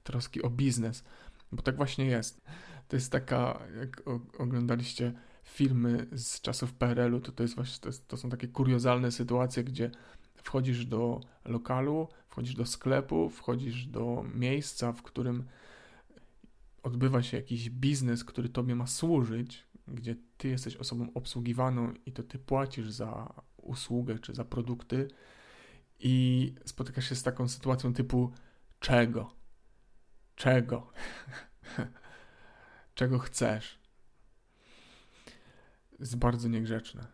troski 0.04 0.42
o 0.42 0.50
biznes. 0.50 1.04
Bo 1.52 1.62
tak 1.62 1.76
właśnie 1.76 2.07
jest. 2.07 2.40
To 2.88 2.97
jest 2.97 3.12
taka, 3.12 3.62
jak 3.80 4.02
oglądaliście 4.38 5.12
filmy 5.49 6.07
z 6.12 6.40
czasów 6.40 6.73
PRL-u, 6.73 7.21
to, 7.21 7.33
to, 7.33 7.43
jest 7.43 7.55
właśnie, 7.55 7.90
to, 7.90 7.99
to 8.09 8.17
są 8.17 8.31
takie 8.31 8.49
kuriozalne 8.49 9.12
sytuacje, 9.12 9.64
gdzie 9.64 9.90
wchodzisz 10.35 10.87
do 10.87 11.21
lokalu, 11.45 12.09
wchodzisz 12.28 12.55
do 12.55 12.67
sklepu, 12.67 13.31
wchodzisz 13.31 13.87
do 13.87 14.25
miejsca, 14.35 14.93
w 14.93 15.02
którym 15.02 15.45
odbywa 16.83 17.23
się 17.23 17.37
jakiś 17.37 17.71
biznes, 17.71 18.25
który 18.25 18.49
tobie 18.49 18.75
ma 18.75 18.87
służyć, 18.87 19.67
gdzie 19.88 20.17
ty 20.37 20.49
jesteś 20.49 20.76
osobą 20.76 21.09
obsługiwaną 21.14 21.95
i 22.07 22.12
to 22.12 22.23
ty 22.23 22.38
płacisz 22.38 22.90
za 22.90 23.35
usługę 23.57 24.19
czy 24.19 24.35
za 24.35 24.45
produkty 24.45 25.09
i 25.99 26.55
spotykasz 26.64 27.09
się 27.09 27.14
z 27.14 27.23
taką 27.23 27.49
sytuacją 27.49 27.95
typu 27.95 28.33
czego? 28.81 29.35
Czego? 30.37 30.93
czego 32.95 33.19
chcesz? 33.19 33.78
Jest 35.99 36.17
bardzo 36.17 36.49
niegrzeczne. 36.49 37.07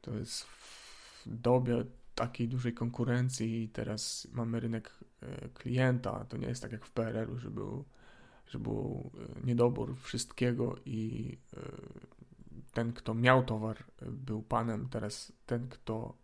To 0.00 0.14
jest 0.14 0.44
w 0.44 1.22
dobie 1.26 1.84
takiej 2.14 2.48
dużej 2.48 2.74
konkurencji 2.74 3.62
i 3.62 3.68
teraz 3.68 4.28
mamy 4.32 4.60
rynek 4.60 4.94
e, 5.22 5.48
klienta. 5.48 6.24
To 6.24 6.36
nie 6.36 6.48
jest 6.48 6.62
tak 6.62 6.72
jak 6.72 6.86
w 6.86 6.90
PRL-u, 6.90 7.38
że 7.38 7.50
był, 7.50 7.84
że 8.46 8.58
był 8.58 9.10
e, 9.14 9.46
niedobór 9.46 9.96
wszystkiego 9.96 10.76
i 10.84 11.32
e, 11.56 11.60
ten, 12.72 12.92
kto 12.92 13.14
miał 13.14 13.44
towar, 13.44 13.84
był 14.02 14.42
panem, 14.42 14.88
teraz 14.88 15.32
ten, 15.46 15.68
kto 15.68 16.16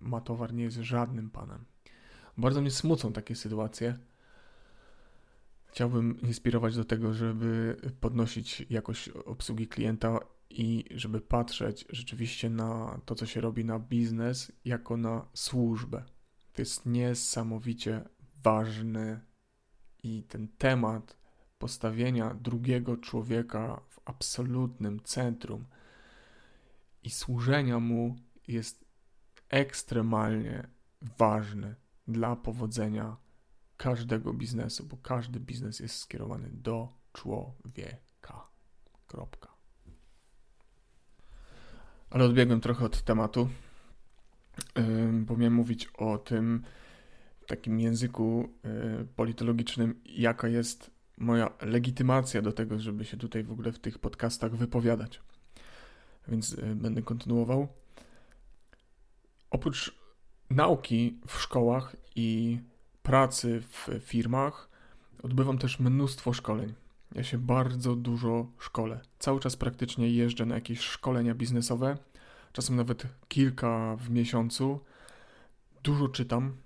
ma 0.00 0.20
towar, 0.20 0.54
nie 0.54 0.64
jest 0.64 0.76
żadnym 0.76 1.30
panem. 1.30 1.64
Bardzo 2.38 2.60
mnie 2.60 2.70
smucą 2.70 3.12
takie 3.12 3.34
sytuacje. 3.34 3.98
Chciałbym 5.76 6.20
inspirować 6.20 6.76
do 6.76 6.84
tego, 6.84 7.14
żeby 7.14 7.76
podnosić 8.00 8.66
jakość 8.70 9.08
obsługi 9.08 9.68
klienta 9.68 10.18
i 10.50 10.84
żeby 10.90 11.20
patrzeć 11.20 11.84
rzeczywiście 11.90 12.50
na 12.50 13.00
to, 13.04 13.14
co 13.14 13.26
się 13.26 13.40
robi 13.40 13.64
na 13.64 13.78
biznes, 13.78 14.52
jako 14.64 14.96
na 14.96 15.28
służbę. 15.34 16.04
To 16.52 16.62
jest 16.62 16.86
niesamowicie 16.86 18.04
ważny 18.42 19.20
i 20.02 20.22
ten 20.22 20.48
temat 20.48 21.16
postawienia 21.58 22.34
drugiego 22.34 22.96
człowieka 22.96 23.80
w 23.88 24.00
absolutnym 24.04 25.00
centrum 25.00 25.64
i 27.02 27.10
służenia 27.10 27.80
mu 27.80 28.16
jest 28.48 28.84
ekstremalnie 29.48 30.68
ważny 31.18 31.74
dla 32.08 32.36
powodzenia 32.36 33.25
każdego 33.76 34.32
biznesu, 34.32 34.86
bo 34.86 34.96
każdy 34.96 35.40
biznes 35.40 35.80
jest 35.80 35.98
skierowany 35.98 36.50
do 36.52 36.88
człowieka. 37.12 38.48
Kropka. 39.06 39.48
Ale 42.10 42.24
odbiegłem 42.24 42.60
trochę 42.60 42.84
od 42.84 43.02
tematu, 43.02 43.48
bo 45.12 45.36
miałem 45.36 45.54
mówić 45.54 45.86
o 45.86 46.18
tym 46.18 46.62
takim 47.46 47.80
języku 47.80 48.48
y, 49.02 49.06
politologicznym, 49.16 50.00
jaka 50.06 50.48
jest 50.48 50.90
moja 51.18 51.50
legitymacja 51.60 52.42
do 52.42 52.52
tego, 52.52 52.78
żeby 52.78 53.04
się 53.04 53.16
tutaj 53.16 53.44
w 53.44 53.52
ogóle 53.52 53.72
w 53.72 53.78
tych 53.78 53.98
podcastach 53.98 54.56
wypowiadać. 54.56 55.20
Więc 56.28 56.52
y, 56.52 56.74
będę 56.74 57.02
kontynuował. 57.02 57.68
Oprócz 59.50 59.94
nauki 60.50 61.20
w 61.26 61.40
szkołach 61.40 61.96
i 62.16 62.60
pracy 63.06 63.62
w 63.62 64.00
firmach, 64.00 64.68
odbywam 65.22 65.58
też 65.58 65.80
mnóstwo 65.80 66.32
szkoleń. 66.32 66.74
Ja 67.14 67.24
się 67.24 67.38
bardzo 67.38 67.96
dużo 67.96 68.46
szkolę. 68.58 69.00
Cały 69.18 69.40
czas 69.40 69.56
praktycznie 69.56 70.10
jeżdżę 70.10 70.46
na 70.46 70.54
jakieś 70.54 70.80
szkolenia 70.80 71.34
biznesowe, 71.34 71.98
czasem 72.52 72.76
nawet 72.76 73.06
kilka 73.28 73.96
w 73.96 74.10
miesiącu. 74.10 74.80
Dużo 75.82 76.08
czytam, 76.08 76.56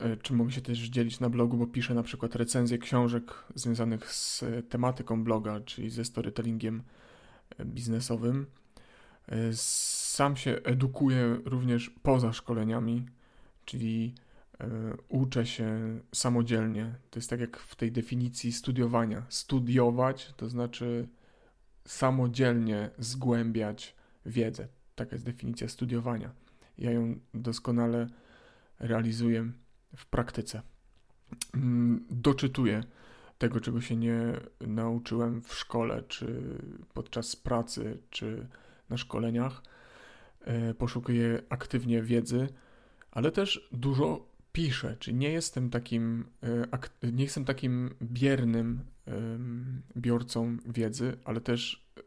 E, 0.00 0.16
czy 0.16 0.32
mogę 0.32 0.52
się 0.52 0.60
też 0.60 0.78
dzielić 0.78 1.20
na 1.20 1.30
blogu, 1.30 1.56
bo 1.56 1.66
piszę 1.66 1.94
na 1.94 2.02
przykład 2.02 2.34
recenzje 2.34 2.78
książek 2.78 3.44
związanych 3.54 4.12
z 4.12 4.44
tematyką 4.68 5.24
bloga, 5.24 5.60
czyli 5.60 5.90
ze 5.90 6.04
storytellingiem 6.04 6.82
e, 7.58 7.64
biznesowym. 7.64 8.46
E, 9.28 9.36
sam 9.52 10.36
się 10.36 10.50
edukuję 10.64 11.38
również 11.44 11.90
poza 12.02 12.32
szkoleniami, 12.32 13.06
czyli 13.64 14.14
uczę 15.08 15.46
się 15.46 16.00
samodzielnie. 16.14 16.94
To 17.10 17.18
jest 17.18 17.30
tak 17.30 17.40
jak 17.40 17.56
w 17.56 17.76
tej 17.76 17.92
definicji 17.92 18.52
studiowania. 18.52 19.22
Studiować 19.28 20.32
to 20.36 20.48
znaczy 20.48 21.08
samodzielnie 21.84 22.90
zgłębiać 22.98 23.96
wiedzę. 24.26 24.68
Taka 24.94 25.14
jest 25.14 25.24
definicja 25.24 25.68
studiowania. 25.68 26.30
Ja 26.78 26.90
ją 26.90 27.18
doskonale 27.34 28.06
realizuję 28.78 29.52
w 29.96 30.06
praktyce. 30.06 30.62
Mm, 31.54 32.06
doczytuję 32.10 32.82
tego, 33.38 33.60
czego 33.60 33.80
się 33.80 33.96
nie 33.96 34.20
nauczyłem 34.60 35.42
w 35.42 35.54
szkole, 35.54 36.02
czy 36.08 36.42
podczas 36.94 37.36
pracy, 37.36 37.98
czy 38.10 38.46
na 38.90 38.96
szkoleniach. 38.96 39.62
e, 40.40 40.74
poszukuję 40.74 41.42
aktywnie 41.48 42.02
wiedzy, 42.02 42.48
ale 43.10 43.32
też 43.32 43.68
dużo 43.72 44.29
piszę, 44.52 44.96
czy 44.98 45.12
nie 45.12 45.30
jestem 45.30 45.70
takim, 45.70 46.24
e, 47.02 47.12
nie 47.12 47.24
jestem 47.24 47.44
takim 47.44 47.90
biernym 48.02 48.80
biorcą 49.96 50.56
wiedzy, 50.66 51.16
ale 51.24 51.40
też, 51.40 51.90
e, 51.98 52.02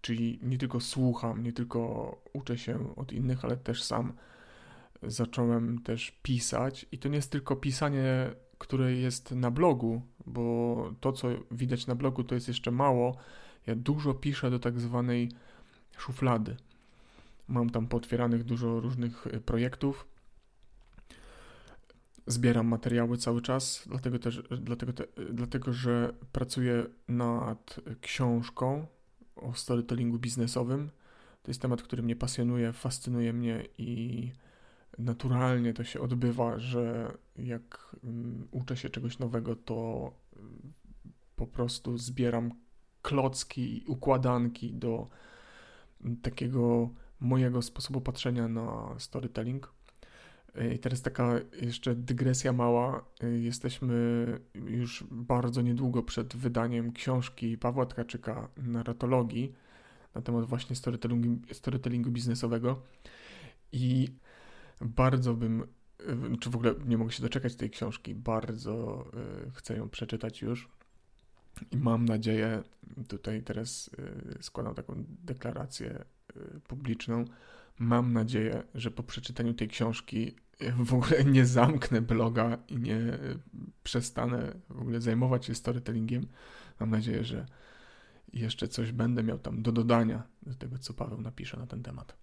czyli 0.00 0.38
nie 0.42 0.58
tylko 0.58 0.80
słucham, 0.80 1.42
nie 1.42 1.52
tylko 1.52 2.22
uczę 2.32 2.58
się 2.58 2.96
od 2.96 3.12
innych, 3.12 3.44
ale 3.44 3.56
też 3.56 3.82
sam 3.82 4.12
zacząłem 5.02 5.82
też 5.82 6.10
pisać 6.22 6.86
i 6.92 6.98
to 6.98 7.08
nie 7.08 7.16
jest 7.16 7.30
tylko 7.30 7.56
pisanie, 7.56 8.30
które 8.58 8.92
jest 8.92 9.30
na 9.30 9.50
blogu, 9.50 10.02
bo 10.26 10.94
to, 11.00 11.12
co 11.12 11.28
widać 11.50 11.86
na 11.86 11.94
blogu, 11.94 12.24
to 12.24 12.34
jest 12.34 12.48
jeszcze 12.48 12.70
mało. 12.70 13.16
Ja 13.66 13.74
dużo 13.74 14.14
piszę 14.14 14.50
do 14.50 14.58
tak 14.58 14.80
zwanej 14.80 15.28
szuflady. 15.96 16.56
Mam 17.48 17.70
tam 17.70 17.86
potwieranych 17.86 18.44
dużo 18.44 18.80
różnych 18.80 19.26
e, 19.26 19.40
projektów. 19.40 20.06
Zbieram 22.26 22.66
materiały 22.66 23.16
cały 23.16 23.42
czas, 23.42 23.82
dlatego 23.86 24.18
też, 24.18 24.42
dlatego, 24.60 24.92
te, 24.92 25.04
dlatego 25.32 25.72
że 25.72 26.14
pracuję 26.32 26.86
nad 27.08 27.80
książką 28.00 28.86
o 29.36 29.54
storytellingu 29.54 30.18
biznesowym. 30.18 30.90
To 31.42 31.50
jest 31.50 31.62
temat, 31.62 31.82
który 31.82 32.02
mnie 32.02 32.16
pasjonuje, 32.16 32.72
fascynuje 32.72 33.32
mnie 33.32 33.64
i 33.78 34.32
naturalnie 34.98 35.74
to 35.74 35.84
się 35.84 36.00
odbywa, 36.00 36.58
że 36.58 37.12
jak 37.36 37.96
um, 38.04 38.48
uczę 38.50 38.76
się 38.76 38.90
czegoś 38.90 39.18
nowego, 39.18 39.56
to 39.56 39.74
um, 40.36 40.72
po 41.36 41.46
prostu 41.46 41.98
zbieram 41.98 42.50
klocki 43.02 43.78
i 43.78 43.86
układanki 43.86 44.72
do 44.72 45.08
um, 46.04 46.16
takiego 46.16 46.90
mojego 47.20 47.62
sposobu 47.62 48.00
patrzenia 48.00 48.48
na 48.48 48.94
storytelling. 48.98 49.72
I 50.74 50.78
teraz 50.78 51.02
taka 51.02 51.32
jeszcze 51.62 51.94
dygresja 51.94 52.52
mała. 52.52 53.04
Jesteśmy 53.40 54.26
już 54.54 55.04
bardzo 55.10 55.62
niedługo 55.62 56.02
przed 56.02 56.36
wydaniem 56.36 56.92
książki 56.92 57.58
Pawła 57.58 57.86
Tkaczyka 57.86 58.48
Narratologii 58.56 59.54
na 60.14 60.22
temat 60.22 60.44
właśnie 60.44 60.76
storytellingu, 60.76 61.46
storytellingu 61.52 62.10
biznesowego. 62.10 62.82
I 63.72 64.08
bardzo 64.80 65.34
bym, 65.34 65.62
y, 65.62 66.38
czy 66.40 66.50
w 66.50 66.56
ogóle 66.56 66.74
nie 66.86 66.98
mogę 66.98 67.12
się 67.12 67.22
doczekać 67.22 67.56
tej 67.56 67.70
książki, 67.70 68.14
bardzo 68.14 69.04
chcę 69.54 69.76
ją 69.76 69.88
przeczytać 69.88 70.42
już. 70.42 70.68
I 71.70 71.76
mam 71.76 72.04
nadzieję, 72.04 72.62
tutaj 73.08 73.42
teraz 73.42 73.90
składam 74.40 74.74
taką 74.74 75.04
deklarację 75.24 76.04
publiczną, 76.68 77.24
mam 77.80 78.12
nadzieję, 78.12 78.62
że 78.74 78.90
po 78.90 79.02
przeczytaniu 79.02 79.54
tej 79.54 79.68
książki 79.68 80.34
w 80.76 80.94
ogóle 80.94 81.24
nie 81.24 81.46
zamknę 81.46 82.02
bloga 82.02 82.58
i 82.68 82.76
nie 82.76 83.18
przestanę 83.82 84.54
w 84.68 84.80
ogóle 84.80 85.00
zajmować 85.00 85.44
się 85.44 85.54
storytellingiem. 85.54 86.26
Mam 86.80 86.90
nadzieję, 86.90 87.24
że 87.24 87.46
jeszcze 88.32 88.68
coś 88.68 88.92
będę 88.92 89.22
miał 89.22 89.38
tam 89.38 89.62
do 89.62 89.72
dodania 89.72 90.22
do 90.42 90.54
tego, 90.54 90.78
co 90.78 90.94
Paweł 90.94 91.20
napisze 91.20 91.56
na 91.56 91.66
ten 91.66 91.82
temat. 91.82 92.16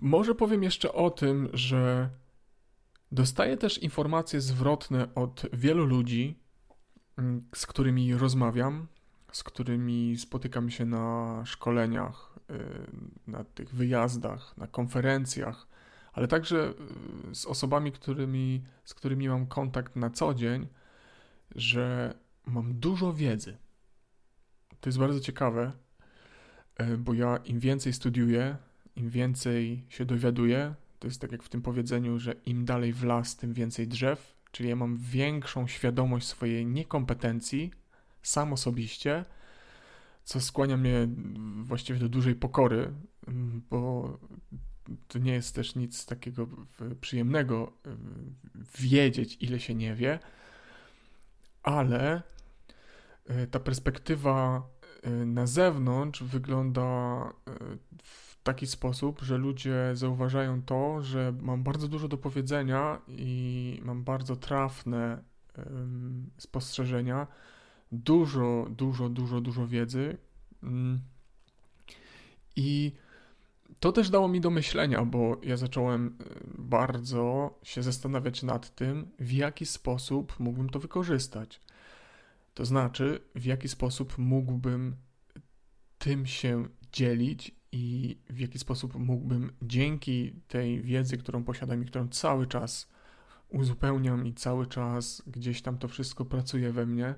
Może 0.00 0.34
powiem 0.34 0.62
jeszcze 0.62 0.92
o 0.92 1.10
tym, 1.10 1.48
że 1.52 2.10
dostaję 3.12 3.56
też 3.56 3.78
informacje 3.78 4.40
zwrotne 4.40 5.14
od 5.14 5.46
wielu 5.52 5.86
ludzi, 5.86 6.38
mm, 7.16 7.48
z 7.54 7.66
którymi 7.66 8.14
rozmawiam, 8.14 8.86
z 9.32 9.42
którymi 9.42 10.16
spotykam 10.18 10.70
się 10.70 10.84
na 10.84 11.42
szkoleniach, 11.46 12.38
y, 12.50 12.54
na 13.26 13.44
tych 13.44 13.74
wyjazdach, 13.74 14.56
na 14.56 14.66
konferencjach, 14.66 15.66
ale 16.12 16.28
także 16.28 16.74
y, 17.30 17.34
z 17.34 17.46
osobami, 17.46 17.92
którymi, 17.92 18.62
z 18.84 18.94
którymi 18.94 19.28
mam 19.28 19.46
kontakt 19.46 19.96
na 19.96 20.10
co 20.10 20.34
dzień, 20.34 20.68
że 21.54 22.14
mam 22.46 22.74
dużo 22.74 23.12
wiedzy. 23.12 23.56
To 24.80 24.88
jest 24.88 24.98
bardzo 24.98 25.20
ciekawe, 25.20 25.72
y, 26.80 26.98
bo 26.98 27.14
ja 27.14 27.36
im 27.36 27.58
więcej 27.60 27.92
studiuję, 27.92 28.56
im 28.96 29.10
więcej 29.10 29.86
się 29.88 30.04
dowiaduję, 30.04 30.74
to 30.98 31.06
jest 31.06 31.20
tak 31.20 31.32
jak 31.32 31.42
w 31.42 31.48
tym 31.48 31.62
powiedzeniu, 31.62 32.18
że 32.18 32.32
im 32.46 32.64
dalej 32.64 32.92
w 32.92 33.04
las, 33.04 33.36
tym 33.36 33.52
więcej 33.52 33.88
drzew, 33.88 34.34
czyli 34.50 34.68
ja 34.68 34.76
mam 34.76 34.96
większą 34.96 35.66
świadomość 35.66 36.26
swojej 36.26 36.66
niekompetencji, 36.66 37.70
sam 38.22 38.52
osobiście, 38.52 39.24
co 40.24 40.40
skłania 40.40 40.76
mnie 40.76 41.08
właściwie 41.62 41.98
do 41.98 42.08
dużej 42.08 42.34
pokory, 42.34 42.92
bo 43.70 44.18
to 45.08 45.18
nie 45.18 45.32
jest 45.32 45.54
też 45.54 45.74
nic 45.74 46.06
takiego 46.06 46.46
przyjemnego 47.00 47.72
wiedzieć, 48.78 49.36
ile 49.40 49.60
się 49.60 49.74
nie 49.74 49.94
wie, 49.94 50.18
ale 51.62 52.22
e, 53.26 53.46
ta 53.46 53.60
perspektywa 53.60 54.62
e, 55.02 55.10
na 55.10 55.46
zewnątrz 55.46 56.22
wygląda 56.22 56.82
w 58.02 58.42
taki 58.42 58.66
sposób, 58.66 59.20
że 59.20 59.38
ludzie 59.38 59.90
zauważają 59.94 60.62
to, 60.62 61.02
że 61.02 61.34
mam 61.40 61.62
bardzo 61.62 61.88
dużo 61.88 62.08
do 62.08 62.18
powiedzenia 62.18 63.02
i 63.08 63.80
mam 63.84 64.04
bardzo 64.04 64.36
trafne 64.36 65.22
spostrzeżenia, 66.38 67.26
dużo, 67.92 68.66
dużo, 68.70 69.08
dużo, 69.08 69.40
dużo 69.40 69.66
wiedzy. 69.66 70.16
Um, 70.62 71.00
I 72.56 72.92
to 73.80 73.92
też 73.92 74.10
dało 74.10 74.28
mi 74.28 74.40
do 74.40 74.50
myślenia, 74.50 75.04
bo 75.04 75.40
ja 75.42 75.56
zacząłem 75.56 76.06
e, 76.06 76.24
bardzo 76.58 77.58
się 77.62 77.82
zastanawiać 77.82 78.42
nad 78.42 78.74
tym, 78.74 79.10
w 79.18 79.32
jaki 79.32 79.66
sposób 79.66 80.40
mógłbym 80.40 80.70
to 80.70 80.78
wykorzystać. 80.78 81.60
To 82.54 82.64
znaczy, 82.64 83.20
w 83.34 83.44
jaki 83.44 83.68
sposób 83.68 84.18
mógłbym 84.18 84.96
tym 85.98 86.26
się 86.26 86.68
dzielić 86.92 87.54
i 87.72 88.18
w 88.30 88.38
jaki 88.38 88.58
sposób 88.58 88.94
mógłbym 88.94 89.52
dzięki 89.62 90.32
tej 90.48 90.82
wiedzy, 90.82 91.18
którą 91.18 91.44
posiadam 91.44 91.82
i 91.82 91.86
którą 91.86 92.08
cały 92.08 92.46
czas 92.46 92.88
uzupełniam 93.48 94.26
i 94.26 94.34
cały 94.34 94.66
czas 94.66 95.22
gdzieś 95.26 95.62
tam 95.62 95.78
to 95.78 95.88
wszystko 95.88 96.24
pracuje 96.24 96.72
we 96.72 96.86
mnie, 96.86 97.04
mm, 97.04 97.16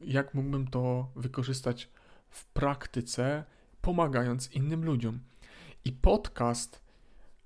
jak 0.00 0.34
mógłbym 0.34 0.66
to 0.66 1.10
wykorzystać 1.16 1.88
w 2.28 2.44
praktyce, 2.44 3.44
pomagając 3.80 4.52
innym 4.52 4.84
ludziom. 4.84 5.20
I 5.84 5.92
podcast, 5.92 6.80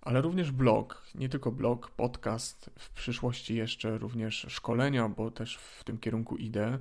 ale 0.01 0.21
również 0.21 0.53
blog, 0.53 1.07
nie 1.15 1.29
tylko 1.29 1.53
blog, 1.53 1.91
podcast, 1.91 2.71
w 2.79 2.91
przyszłości 2.91 3.55
jeszcze 3.55 3.99
również 3.99 4.47
szkolenia, 4.49 5.09
bo 5.09 5.31
też 5.31 5.57
w 5.57 5.85
tym 5.85 5.99
kierunku 5.99 6.37
idę 6.37 6.79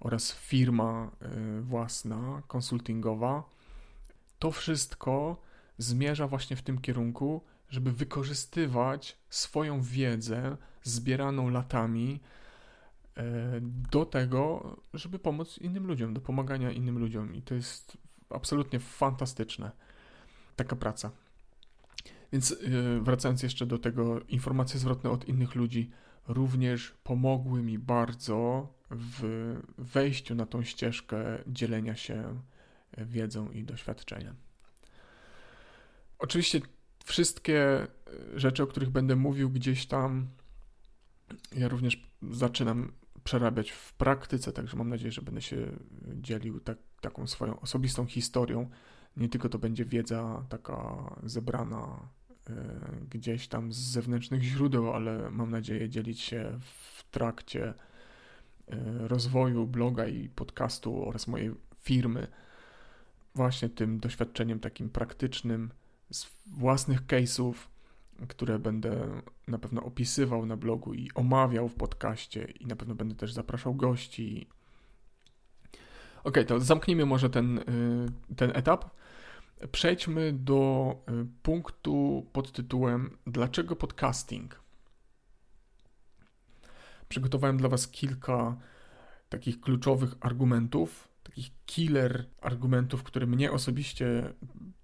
oraz 0.00 0.32
firma 0.32 1.10
y, 1.58 1.62
własna, 1.62 2.42
konsultingowa. 2.46 3.42
To 4.38 4.50
wszystko 4.50 5.42
zmierza 5.78 6.28
właśnie 6.28 6.56
w 6.56 6.62
tym 6.62 6.80
kierunku, 6.80 7.44
żeby 7.68 7.92
wykorzystywać 7.92 9.18
swoją 9.30 9.82
wiedzę 9.82 10.56
zbieraną 10.82 11.50
latami 11.50 12.20
do 13.90 14.06
tego, 14.06 14.76
żeby 14.94 15.18
pomóc 15.18 15.58
innym 15.58 15.86
ludziom, 15.86 16.14
do 16.14 16.20
pomagania 16.20 16.70
innym 16.70 16.98
ludziom. 16.98 17.34
I 17.34 17.42
to 17.42 17.54
jest 17.54 17.98
absolutnie 18.30 18.80
fantastyczne. 18.80 19.70
Taka 20.56 20.76
praca. 20.76 21.10
Więc 22.32 22.50
y, 22.50 23.00
wracając 23.00 23.42
jeszcze 23.42 23.66
do 23.66 23.78
tego, 23.78 24.20
informacje 24.20 24.80
zwrotne 24.80 25.10
od 25.10 25.28
innych 25.28 25.54
ludzi 25.54 25.90
również 26.28 26.94
pomogły 27.04 27.62
mi 27.62 27.78
bardzo 27.78 28.68
w 28.90 29.54
wejściu 29.78 30.34
na 30.34 30.46
tą 30.46 30.62
ścieżkę 30.62 31.38
dzielenia 31.46 31.96
się 31.96 32.40
wiedzą 32.98 33.50
i 33.50 33.64
doświadczeniem. 33.64 34.34
Oczywiście 36.18 36.60
wszystkie 37.04 37.86
rzeczy, 38.34 38.62
o 38.62 38.66
których 38.66 38.90
będę 38.90 39.16
mówił 39.16 39.50
gdzieś 39.50 39.86
tam, 39.86 40.28
ja 41.56 41.68
również 41.68 42.08
zaczynam 42.30 42.92
przerabiać 43.28 43.70
w 43.70 43.92
praktyce, 43.92 44.52
także 44.52 44.76
mam 44.76 44.88
nadzieję, 44.88 45.12
że 45.12 45.22
będę 45.22 45.42
się 45.42 45.56
dzielił 46.14 46.60
tak, 46.60 46.78
taką 47.00 47.26
swoją 47.26 47.60
osobistą 47.60 48.06
historią. 48.06 48.70
Nie 49.16 49.28
tylko 49.28 49.48
to 49.48 49.58
będzie 49.58 49.84
wiedza 49.84 50.46
taka 50.48 51.10
zebrana 51.22 52.08
y, 52.50 52.52
gdzieś 53.10 53.48
tam 53.48 53.72
z 53.72 53.76
zewnętrznych 53.76 54.42
źródeł, 54.42 54.92
ale 54.92 55.30
mam 55.30 55.50
nadzieję 55.50 55.88
dzielić 55.88 56.20
się 56.20 56.58
w 56.60 57.10
trakcie 57.10 57.74
E, 58.70 59.08
rozwoju 59.08 59.66
bloga 59.66 60.06
i 60.06 60.28
podcastu 60.28 61.08
oraz 61.08 61.26
mojej 61.26 61.50
firmy 61.82 62.26
właśnie 63.34 63.68
tym 63.68 64.00
doświadczeniem 64.00 64.60
takim 64.60 64.90
praktycznym 64.90 65.70
z 66.10 66.26
własnych 66.46 67.06
case'ów, 67.06 67.54
które 68.28 68.58
będę 68.58 69.22
na 69.48 69.58
pewno 69.58 69.82
opisywał 69.82 70.46
na 70.46 70.56
blogu 70.56 70.94
i 70.94 71.10
omawiał 71.14 71.68
w 71.68 71.74
podcaście 71.74 72.44
i 72.44 72.66
na 72.66 72.76
pewno 72.76 72.94
będę 72.94 73.14
też 73.14 73.32
zapraszał 73.32 73.74
gości. 73.74 74.48
Ok, 76.24 76.38
to 76.46 76.60
zamknijmy 76.60 77.06
może 77.06 77.30
ten, 77.30 77.60
ten 78.36 78.50
etap. 78.54 78.90
Przejdźmy 79.72 80.32
do 80.32 80.94
punktu 81.42 82.26
pod 82.32 82.52
tytułem 82.52 83.16
Dlaczego 83.26 83.76
podcasting? 83.76 84.60
Przygotowałem 87.08 87.56
dla 87.56 87.68
Was 87.68 87.88
kilka 87.88 88.56
takich 89.28 89.60
kluczowych 89.60 90.14
argumentów, 90.20 91.07
takich 91.38 91.52
killer 91.66 92.24
argumentów, 92.40 93.02
które 93.02 93.26
mnie 93.26 93.52
osobiście 93.52 94.34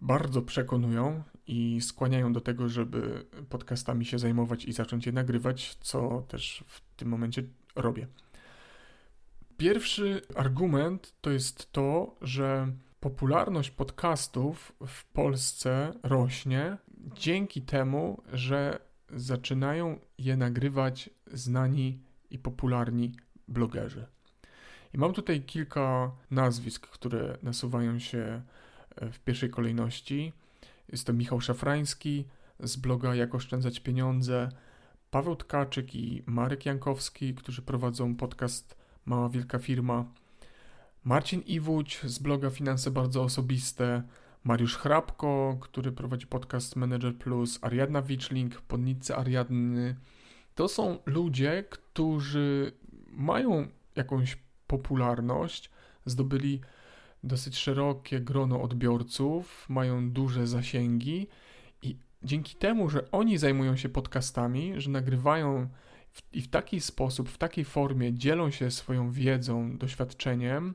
bardzo 0.01 0.43
przekonują 0.43 1.23
i 1.47 1.81
skłaniają 1.81 2.33
do 2.33 2.40
tego, 2.40 2.69
żeby 2.69 3.27
podcastami 3.49 4.05
się 4.05 4.19
zajmować 4.19 4.64
i 4.64 4.73
zacząć 4.73 5.07
je 5.07 5.12
nagrywać, 5.12 5.75
co 5.81 6.25
też 6.29 6.64
w 6.67 6.81
tym 6.97 7.09
momencie 7.09 7.43
robię. 7.77 8.07
Pierwszy 9.57 10.23
argument 10.35 11.14
to 11.21 11.31
jest 11.31 11.73
to, 11.73 12.17
że 12.23 12.73
popularność 13.01 13.71
podcastów 13.71 14.73
w 14.87 15.05
Polsce 15.05 15.93
rośnie 16.03 16.77
dzięki 17.14 17.62
temu, 17.62 18.23
że 18.33 18.79
zaczynają 19.11 20.01
je 20.19 20.37
nagrywać 20.37 21.11
znani 21.33 22.01
i 22.31 22.38
popularni 22.38 23.12
blogerzy. 23.49 24.07
I 24.94 24.98
mam 24.98 25.12
tutaj 25.12 25.42
kilka 25.42 26.11
nazwisk, 26.30 26.87
które 26.87 27.38
nasuwają 27.42 27.98
się 27.98 28.42
e, 28.96 29.11
w 29.11 29.20
pierwszej 29.20 29.50
kolejności. 29.50 30.33
Jest 30.92 31.07
to 31.07 31.12
Michał 31.12 31.40
Szafrański 31.40 32.24
z 32.61 32.76
bloga 32.76 33.14
Jak 33.14 33.35
oszczędzać 33.35 33.80
pieniądze, 33.80 34.48
Paweł 35.11 35.37
Tkaczyk 35.37 35.94
i 35.94 36.22
Marek 36.26 36.66
Jankowski, 36.66 37.35
którzy 37.35 37.62
prowadzą 37.62 38.16
podcast 38.16 38.76
Mała 39.07 39.28
Wielka 39.28 39.59
Firma, 39.59 40.04
Marcin 41.04 41.40
Iwódź 41.40 42.00
z 42.04 42.18
bloga 42.18 42.50
Finanse 42.50 42.90
Bardzo 42.90 43.22
Osobiste, 43.22 44.02
Mariusz 44.44 44.76
Hrabko, 44.76 45.57
który 45.61 45.92
prowadzi 45.92 46.26
podcast 46.26 46.76
Manager 46.76 47.16
Plus, 47.16 47.59
Ariadna 47.62 48.02
Wiczling, 48.02 48.61
Podnicy 48.61 49.16
Ariadny. 49.16 49.96
To 50.54 50.68
są 50.68 50.98
ludzie, 51.07 51.64
którzy 51.70 52.72
mają 53.12 53.68
jakąś 53.96 54.43
popularność, 54.66 55.70
zdobyli 56.07 56.61
dosyć 57.24 57.59
szerokie 57.59 58.20
grono 58.20 58.62
odbiorców, 58.62 59.66
mają 59.68 60.11
duże 60.11 60.46
zasięgi 60.46 61.27
i 61.83 61.96
dzięki 62.22 62.57
temu, 62.57 62.90
że 62.90 63.11
oni 63.11 63.38
zajmują 63.38 63.77
się 63.77 63.88
podcastami, 63.88 64.72
że 64.77 64.90
nagrywają 64.90 65.68
w, 66.11 66.22
i 66.33 66.42
w 66.42 66.48
taki 66.48 66.81
sposób, 66.81 67.29
w 67.29 67.38
takiej 67.38 67.64
formie 67.64 68.14
dzielą 68.14 68.50
się 68.50 68.70
swoją 68.70 69.11
wiedzą, 69.11 69.79
doświadczeniem, 69.79 70.74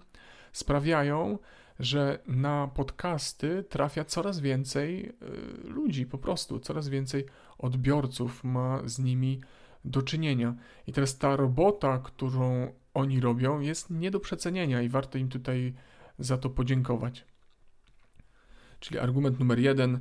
sprawiają, 0.53 1.37
że 1.79 2.19
na 2.27 2.67
podcasty 2.67 3.63
trafia 3.63 4.05
coraz 4.05 4.39
więcej 4.39 5.05
y, 5.05 5.69
ludzi, 5.69 6.05
po 6.05 6.17
prostu 6.17 6.59
coraz 6.59 6.89
więcej 6.89 7.25
odbiorców 7.57 8.43
ma 8.43 8.81
z 8.85 8.99
nimi 8.99 9.41
do 9.85 10.01
czynienia. 10.01 10.55
I 10.87 10.93
teraz 10.93 11.17
ta 11.17 11.35
robota, 11.35 11.97
którą 11.97 12.73
oni 12.99 13.19
robią, 13.19 13.59
jest 13.59 13.89
nie 13.89 14.11
do 14.11 14.19
przecenienia 14.19 14.81
i 14.81 14.89
warto 14.89 15.17
im 15.17 15.29
tutaj 15.29 15.73
za 16.19 16.37
to 16.37 16.49
podziękować. 16.49 17.25
Czyli 18.79 18.99
argument 18.99 19.39
numer 19.39 19.59
jeden: 19.59 19.99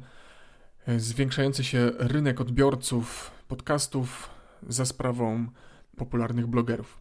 e, 0.86 1.00
zwiększający 1.00 1.64
się 1.64 1.90
rynek 1.98 2.40
odbiorców 2.40 3.30
podcastów 3.48 4.30
za 4.68 4.84
sprawą 4.84 5.46
popularnych 5.96 6.46
blogerów. 6.46 7.00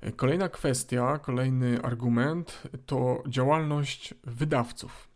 E, 0.00 0.12
kolejna 0.12 0.48
kwestia, 0.48 1.18
kolejny 1.18 1.82
argument 1.82 2.62
to 2.86 3.22
działalność 3.28 4.14
wydawców. 4.24 5.08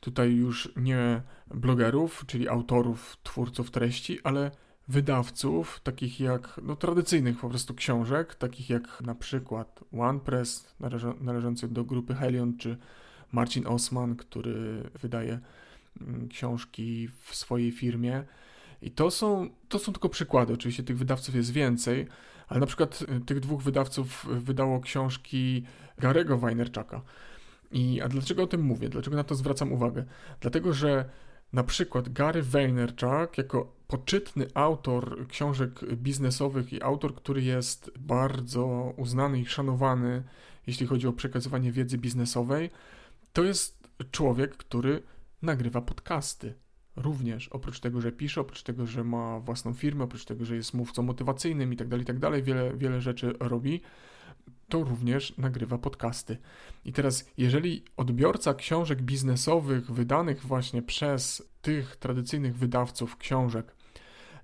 Tutaj 0.00 0.32
już 0.32 0.72
nie 0.76 1.22
blogerów, 1.46 2.24
czyli 2.26 2.48
autorów, 2.48 3.16
twórców 3.22 3.70
treści, 3.70 4.18
ale 4.24 4.50
wydawców, 4.88 5.80
takich 5.82 6.20
jak 6.20 6.60
no, 6.62 6.76
tradycyjnych 6.76 7.38
po 7.38 7.48
prostu 7.48 7.74
książek, 7.74 8.34
takich 8.34 8.70
jak 8.70 9.00
na 9.00 9.14
przykład 9.14 9.84
OnePress, 9.92 10.74
należący 11.20 11.68
do 11.68 11.84
grupy 11.84 12.14
Helion, 12.14 12.56
czy 12.56 12.76
Marcin 13.32 13.66
Osman, 13.66 14.16
który 14.16 14.82
wydaje 15.00 15.38
mm, 16.00 16.28
książki 16.28 17.08
w 17.20 17.34
swojej 17.34 17.72
firmie. 17.72 18.24
I 18.82 18.90
to 18.90 19.10
są, 19.10 19.50
to 19.68 19.78
są 19.78 19.92
tylko 19.92 20.08
przykłady. 20.08 20.52
Oczywiście 20.52 20.82
tych 20.82 20.98
wydawców 20.98 21.34
jest 21.34 21.50
więcej, 21.50 22.06
ale 22.48 22.60
na 22.60 22.66
przykład 22.66 23.04
y, 23.16 23.20
tych 23.20 23.40
dwóch 23.40 23.62
wydawców 23.62 24.26
wydało 24.30 24.80
książki 24.80 25.64
Garego 25.98 26.38
Wajnerczaka. 26.38 27.02
I 27.72 28.00
a 28.00 28.08
dlaczego 28.08 28.42
o 28.42 28.46
tym 28.46 28.62
mówię? 28.62 28.88
Dlaczego 28.88 29.16
na 29.16 29.24
to 29.24 29.34
zwracam 29.34 29.72
uwagę? 29.72 30.04
Dlatego, 30.40 30.72
że 30.72 31.04
na 31.52 31.64
przykład 31.64 32.08
Gary 32.08 32.42
Vaynerchuk 32.42 33.38
jako 33.38 33.72
poczytny 33.86 34.46
autor 34.54 35.26
książek 35.28 35.94
biznesowych 35.94 36.72
i 36.72 36.82
autor, 36.82 37.14
który 37.14 37.42
jest 37.42 37.90
bardzo 37.98 38.94
uznany 38.96 39.40
i 39.40 39.46
szanowany, 39.46 40.22
jeśli 40.66 40.86
chodzi 40.86 41.06
o 41.06 41.12
przekazywanie 41.12 41.72
wiedzy 41.72 41.98
biznesowej, 41.98 42.70
to 43.32 43.44
jest 43.44 43.88
człowiek, 44.10 44.56
który 44.56 45.02
nagrywa 45.42 45.80
podcasty. 45.80 46.54
Również, 46.96 47.48
oprócz 47.48 47.80
tego, 47.80 48.00
że 48.00 48.12
pisze, 48.12 48.40
oprócz 48.40 48.62
tego, 48.62 48.86
że 48.86 49.04
ma 49.04 49.40
własną 49.40 49.74
firmę, 49.74 50.04
oprócz 50.04 50.24
tego, 50.24 50.44
że 50.44 50.56
jest 50.56 50.74
mówcą 50.74 51.02
motywacyjnym 51.02 51.72
i 51.72 51.76
tak 51.76 51.88
dalej, 51.88 52.02
i 52.02 52.06
tak 52.06 52.44
wiele, 52.44 52.76
wiele 52.76 53.00
rzeczy 53.00 53.34
robi 53.40 53.82
to 54.68 54.84
również 54.84 55.38
nagrywa 55.38 55.78
podcasty. 55.78 56.38
I 56.84 56.92
teraz, 56.92 57.30
jeżeli 57.36 57.84
odbiorca 57.96 58.54
książek 58.54 59.02
biznesowych 59.02 59.90
wydanych 59.90 60.46
właśnie 60.46 60.82
przez 60.82 61.48
tych 61.62 61.96
tradycyjnych 61.96 62.56
wydawców 62.56 63.16
książek 63.16 63.74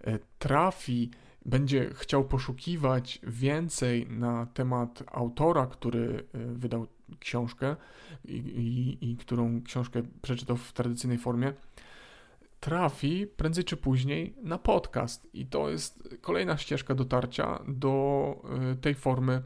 e, 0.00 0.18
trafi, 0.38 1.10
będzie 1.44 1.90
chciał 1.94 2.24
poszukiwać 2.24 3.20
więcej 3.22 4.06
na 4.06 4.46
temat 4.46 5.02
autora, 5.12 5.66
który 5.66 6.24
e, 6.34 6.38
wydał 6.38 6.86
książkę 7.20 7.76
i, 8.24 8.36
i, 8.36 9.10
i 9.10 9.16
którą 9.16 9.62
książkę 9.62 10.02
przeczytał 10.22 10.56
w 10.56 10.72
tradycyjnej 10.72 11.18
formie, 11.18 11.52
trafi 12.60 13.26
prędzej 13.26 13.64
czy 13.64 13.76
później 13.76 14.34
na 14.42 14.58
podcast. 14.58 15.28
I 15.34 15.46
to 15.46 15.70
jest 15.70 16.16
kolejna 16.20 16.56
ścieżka 16.56 16.94
dotarcia 16.94 17.62
do 17.68 18.36
e, 18.72 18.76
tej 18.76 18.94
formy 18.94 19.42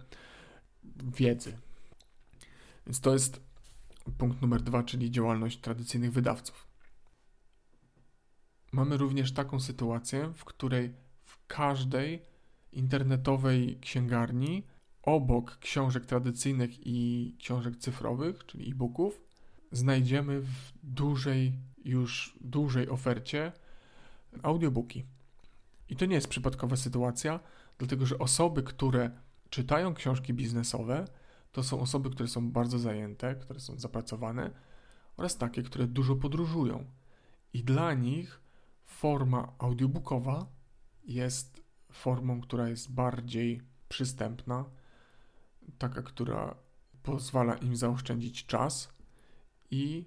wiedzy. 1.02 1.58
Więc 2.86 3.00
to 3.00 3.12
jest 3.12 3.40
punkt 4.18 4.42
numer 4.42 4.62
dwa, 4.62 4.82
czyli 4.82 5.10
działalność 5.10 5.58
tradycyjnych 5.58 6.12
wydawców. 6.12 6.68
Mamy 8.72 8.96
również 8.96 9.32
taką 9.32 9.60
sytuację, 9.60 10.32
w 10.34 10.44
której 10.44 10.94
w 11.24 11.46
każdej 11.46 12.22
internetowej 12.72 13.78
księgarni 13.80 14.62
obok 15.02 15.58
książek 15.58 16.06
tradycyjnych 16.06 16.86
i 16.86 17.36
książek 17.38 17.76
cyfrowych, 17.76 18.46
czyli 18.46 18.70
e-booków, 18.70 19.20
znajdziemy 19.72 20.40
w 20.40 20.72
dużej, 20.82 21.52
już 21.84 22.36
dużej 22.40 22.88
ofercie 22.88 23.52
audiobooki. 24.42 25.04
I 25.88 25.96
to 25.96 26.06
nie 26.06 26.14
jest 26.14 26.28
przypadkowa 26.28 26.76
sytuacja, 26.76 27.40
dlatego 27.78 28.06
że 28.06 28.18
osoby, 28.18 28.62
które 28.62 29.10
czytają 29.50 29.94
książki 29.94 30.34
biznesowe, 30.34 31.04
to 31.52 31.62
są 31.62 31.80
osoby, 31.80 32.10
które 32.10 32.28
są 32.28 32.50
bardzo 32.50 32.78
zajęte, 32.78 33.34
które 33.34 33.60
są 33.60 33.78
zapracowane 33.78 34.50
oraz 35.16 35.36
takie, 35.36 35.62
które 35.62 35.86
dużo 35.86 36.16
podróżują. 36.16 36.84
I 37.52 37.64
dla 37.64 37.94
nich 37.94 38.40
forma 38.84 39.52
audiobookowa 39.58 40.46
jest 41.04 41.62
formą, 41.92 42.40
która 42.40 42.68
jest 42.68 42.92
bardziej 42.92 43.62
przystępna, 43.88 44.64
taka, 45.78 46.02
która 46.02 46.54
pozwala 47.02 47.54
im 47.54 47.76
zaoszczędzić 47.76 48.46
czas 48.46 48.92
i 49.70 50.04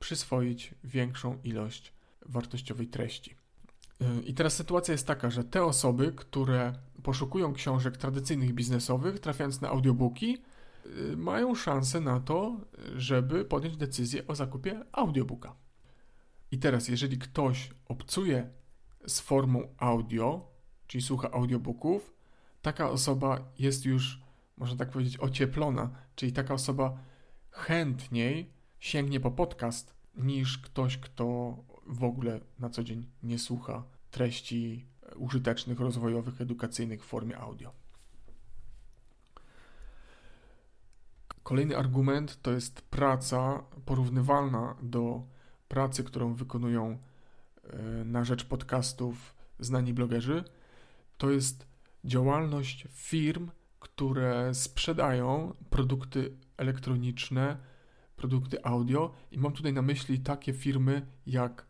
przyswoić 0.00 0.74
większą 0.84 1.38
ilość 1.44 1.92
wartościowej 2.26 2.88
treści. 2.88 3.41
I 4.24 4.34
teraz 4.34 4.56
sytuacja 4.56 4.92
jest 4.92 5.06
taka, 5.06 5.30
że 5.30 5.44
te 5.44 5.64
osoby, 5.64 6.12
które 6.16 6.72
poszukują 7.02 7.52
książek 7.52 7.96
tradycyjnych 7.96 8.54
biznesowych, 8.54 9.20
trafiając 9.20 9.60
na 9.60 9.68
audiobooki, 9.68 10.38
y, 10.86 11.16
mają 11.16 11.54
szansę 11.54 12.00
na 12.00 12.20
to, 12.20 12.60
żeby 12.96 13.44
podjąć 13.44 13.76
decyzję 13.76 14.26
o 14.26 14.34
zakupie 14.34 14.84
audiobooka. 14.92 15.56
I 16.50 16.58
teraz, 16.58 16.88
jeżeli 16.88 17.18
ktoś 17.18 17.70
obcuje 17.88 18.50
z 19.06 19.20
formą 19.20 19.68
audio, 19.78 20.48
czyli 20.86 21.02
słucha 21.02 21.30
audiobooków, 21.30 22.14
taka 22.62 22.90
osoba 22.90 23.52
jest 23.58 23.84
już, 23.84 24.20
można 24.56 24.76
tak 24.76 24.90
powiedzieć, 24.90 25.18
ocieplona, 25.20 25.90
czyli 26.16 26.32
taka 26.32 26.54
osoba 26.54 26.98
chętniej 27.50 28.52
sięgnie 28.78 29.20
po 29.20 29.30
podcast 29.30 29.94
niż 30.16 30.58
ktoś, 30.58 30.98
kto 30.98 31.56
w 31.86 32.04
ogóle 32.04 32.40
na 32.58 32.70
co 32.70 32.84
dzień 32.84 33.06
nie 33.22 33.38
słucha 33.38 33.84
treści 34.12 34.86
użytecznych, 35.16 35.80
rozwojowych, 35.80 36.40
edukacyjnych 36.40 37.04
w 37.04 37.06
formie 37.06 37.38
audio. 37.38 37.72
Kolejny 41.42 41.76
argument 41.76 42.42
to 42.42 42.52
jest 42.52 42.82
praca 42.82 43.64
porównywalna 43.84 44.76
do 44.82 45.22
pracy, 45.68 46.04
którą 46.04 46.34
wykonują 46.34 46.98
e, 47.64 47.82
na 48.04 48.24
rzecz 48.24 48.44
podcastów 48.44 49.34
znani 49.58 49.94
blogerzy. 49.94 50.44
To 51.18 51.30
jest 51.30 51.66
działalność 52.04 52.88
firm, 52.90 53.50
które 53.80 54.54
sprzedają 54.54 55.54
produkty 55.70 56.36
elektroniczne, 56.56 57.56
produkty 58.16 58.64
audio 58.64 59.14
i 59.30 59.38
mam 59.38 59.52
tutaj 59.52 59.72
na 59.72 59.82
myśli 59.82 60.20
takie 60.20 60.52
firmy 60.52 61.06
jak 61.26 61.66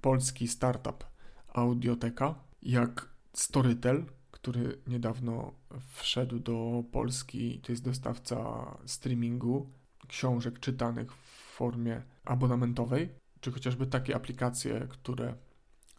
polski 0.00 0.48
startup 0.48 1.09
Audioteka, 1.52 2.34
jak 2.62 3.08
Storytel, 3.32 4.06
który 4.30 4.78
niedawno 4.86 5.52
wszedł 5.88 6.38
do 6.38 6.84
Polski. 6.92 7.60
To 7.60 7.72
jest 7.72 7.84
dostawca 7.84 8.38
streamingu 8.86 9.70
książek 10.08 10.60
czytanych 10.60 11.12
w 11.12 11.54
formie 11.56 12.02
abonamentowej, 12.24 13.08
czy 13.40 13.52
chociażby 13.52 13.86
takie 13.86 14.16
aplikacje, 14.16 14.86
które 14.90 15.34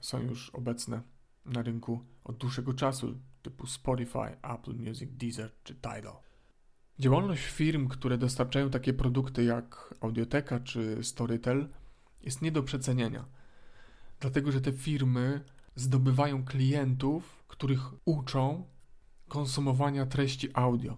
są 0.01 0.21
już 0.21 0.49
obecne 0.49 1.01
na 1.45 1.61
rynku 1.61 2.05
od 2.23 2.37
dłuższego 2.37 2.73
czasu, 2.73 3.17
typu 3.41 3.67
Spotify, 3.67 4.37
Apple 4.41 4.75
Music, 4.75 5.09
Deezer 5.11 5.51
czy 5.63 5.75
Tidal. 5.75 6.15
Działalność 6.99 7.45
firm, 7.45 7.87
które 7.87 8.17
dostarczają 8.17 8.69
takie 8.69 8.93
produkty 8.93 9.43
jak 9.43 9.95
Audioteka 10.01 10.59
czy 10.59 11.03
Storytel 11.03 11.69
jest 12.21 12.41
nie 12.41 12.51
do 12.51 12.63
przecenienia, 12.63 13.25
dlatego 14.21 14.51
że 14.51 14.61
te 14.61 14.71
firmy 14.71 15.41
zdobywają 15.75 16.45
klientów, 16.45 17.43
których 17.47 17.79
uczą 18.05 18.65
konsumowania 19.27 20.05
treści 20.05 20.49
audio, 20.53 20.97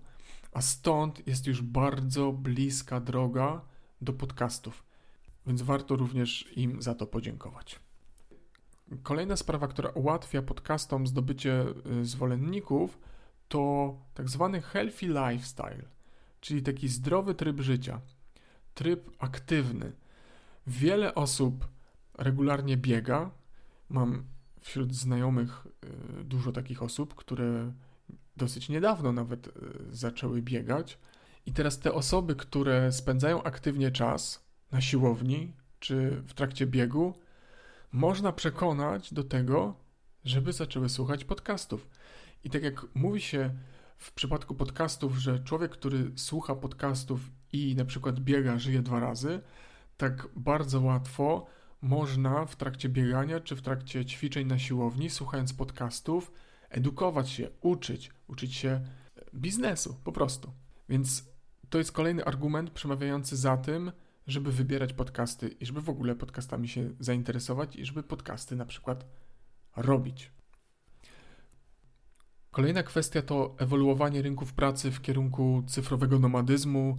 a 0.51 0.61
stąd 0.61 1.27
jest 1.27 1.47
już 1.47 1.61
bardzo 1.61 2.31
bliska 2.31 2.99
droga 2.99 3.61
do 4.01 4.13
podcastów, 4.13 4.83
więc 5.47 5.61
warto 5.61 5.95
również 5.95 6.57
im 6.57 6.81
za 6.81 6.95
to 6.95 7.07
podziękować. 7.07 7.79
Kolejna 9.03 9.37
sprawa, 9.37 9.67
która 9.67 9.89
ułatwia 9.89 10.41
podcastom 10.41 11.07
zdobycie 11.07 11.65
y, 12.01 12.05
zwolenników, 12.05 12.99
to 13.47 13.95
tak 14.13 14.29
zwany 14.29 14.61
healthy 14.61 15.05
lifestyle, 15.05 15.85
czyli 16.39 16.63
taki 16.63 16.87
zdrowy 16.87 17.35
tryb 17.35 17.59
życia, 17.59 18.01
tryb 18.73 19.09
aktywny. 19.19 19.91
Wiele 20.67 21.15
osób 21.15 21.67
regularnie 22.17 22.77
biega. 22.77 23.31
Mam 23.89 24.23
wśród 24.59 24.95
znajomych 24.95 25.67
y, 26.21 26.23
dużo 26.23 26.51
takich 26.51 26.83
osób, 26.83 27.15
które 27.15 27.73
dosyć 28.37 28.69
niedawno 28.69 29.11
nawet 29.11 29.47
y, 29.47 29.51
zaczęły 29.89 30.41
biegać. 30.41 30.99
I 31.45 31.53
teraz 31.53 31.79
te 31.79 31.93
osoby, 31.93 32.35
które 32.35 32.91
spędzają 32.91 33.43
aktywnie 33.43 33.91
czas 33.91 34.45
na 34.71 34.81
siłowni 34.81 35.53
czy 35.79 36.23
w 36.27 36.33
trakcie 36.33 36.67
biegu, 36.67 37.13
można 37.91 38.31
przekonać 38.31 39.13
do 39.13 39.23
tego, 39.23 39.75
żeby 40.25 40.53
zaczęły 40.53 40.89
słuchać 40.89 41.25
podcastów. 41.25 41.87
I 42.43 42.49
tak 42.49 42.63
jak 42.63 42.85
mówi 42.95 43.21
się 43.21 43.53
w 43.97 44.11
przypadku 44.11 44.55
podcastów, 44.55 45.17
że 45.17 45.39
człowiek, 45.39 45.71
który 45.71 46.11
słucha 46.15 46.55
podcastów 46.55 47.19
i 47.53 47.75
na 47.75 47.85
przykład 47.85 48.19
biega, 48.19 48.59
żyje 48.59 48.81
dwa 48.81 48.99
razy, 48.99 49.41
tak 49.97 50.27
bardzo 50.35 50.81
łatwo 50.81 51.45
można 51.83 52.45
w 52.45 52.55
trakcie 52.55 52.89
biegania 52.89 53.39
czy 53.39 53.55
w 53.55 53.61
trakcie 53.61 54.05
ćwiczeń 54.05 54.47
na 54.47 54.59
siłowni, 54.59 55.09
słuchając 55.09 55.53
podcastów, 55.53 56.31
edukować 56.69 57.29
się, 57.29 57.49
uczyć, 57.61 58.11
uczyć 58.27 58.55
się 58.55 58.81
biznesu 59.35 59.95
po 60.03 60.11
prostu. 60.11 60.51
Więc 60.89 61.25
to 61.69 61.77
jest 61.77 61.91
kolejny 61.91 62.25
argument 62.25 62.69
przemawiający 62.69 63.37
za 63.37 63.57
tym, 63.57 63.91
żeby 64.27 64.51
wybierać 64.51 64.93
podcasty 64.93 65.47
i 65.47 65.65
żeby 65.65 65.81
w 65.81 65.89
ogóle 65.89 66.15
podcastami 66.15 66.67
się 66.67 66.89
zainteresować 66.99 67.75
i 67.75 67.85
żeby 67.85 68.03
podcasty 68.03 68.55
na 68.55 68.65
przykład 68.65 69.05
robić. 69.75 70.31
Kolejna 72.51 72.83
kwestia 72.83 73.21
to 73.21 73.55
ewoluowanie 73.57 74.21
rynków 74.21 74.53
pracy 74.53 74.91
w 74.91 75.01
kierunku 75.01 75.63
cyfrowego 75.67 76.19
nomadyzmu, 76.19 76.97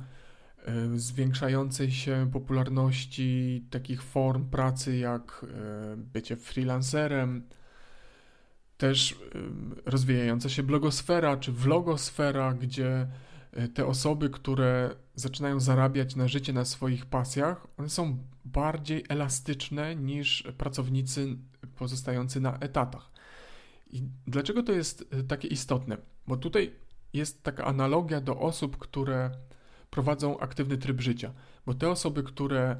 zwiększającej 0.94 1.90
się 1.90 2.28
popularności 2.32 3.64
takich 3.70 4.02
form 4.02 4.44
pracy 4.44 4.96
jak 4.96 5.46
e, 5.48 5.96
bycie 5.96 6.36
freelancerem, 6.36 7.42
też 8.76 9.12
e, 9.12 9.16
rozwijająca 9.90 10.48
się 10.48 10.62
blogosfera 10.62 11.36
czy 11.36 11.52
vlogosfera, 11.52 12.54
gdzie 12.54 13.06
te 13.74 13.86
osoby, 13.86 14.30
które 14.30 14.96
zaczynają 15.14 15.60
zarabiać 15.60 16.16
na 16.16 16.28
życie 16.28 16.52
na 16.52 16.64
swoich 16.64 17.06
pasjach, 17.06 17.66
one 17.76 17.88
są 17.88 18.18
bardziej 18.44 19.04
elastyczne 19.08 19.96
niż 19.96 20.42
pracownicy 20.58 21.36
pozostający 21.76 22.40
na 22.40 22.58
etatach. 22.58 23.10
I 23.90 24.02
dlaczego 24.26 24.62
to 24.62 24.72
jest 24.72 25.04
e, 25.10 25.22
takie 25.22 25.48
istotne? 25.48 25.96
Bo 26.26 26.36
tutaj 26.36 26.72
jest 27.12 27.42
taka 27.42 27.64
analogia 27.64 28.20
do 28.20 28.38
osób, 28.38 28.78
które 28.78 29.30
prowadzą 29.94 30.38
aktywny 30.38 30.78
tryb 30.78 31.00
życia. 31.00 31.32
Bo 31.66 31.74
te 31.74 31.90
osoby, 31.90 32.22
które 32.22 32.76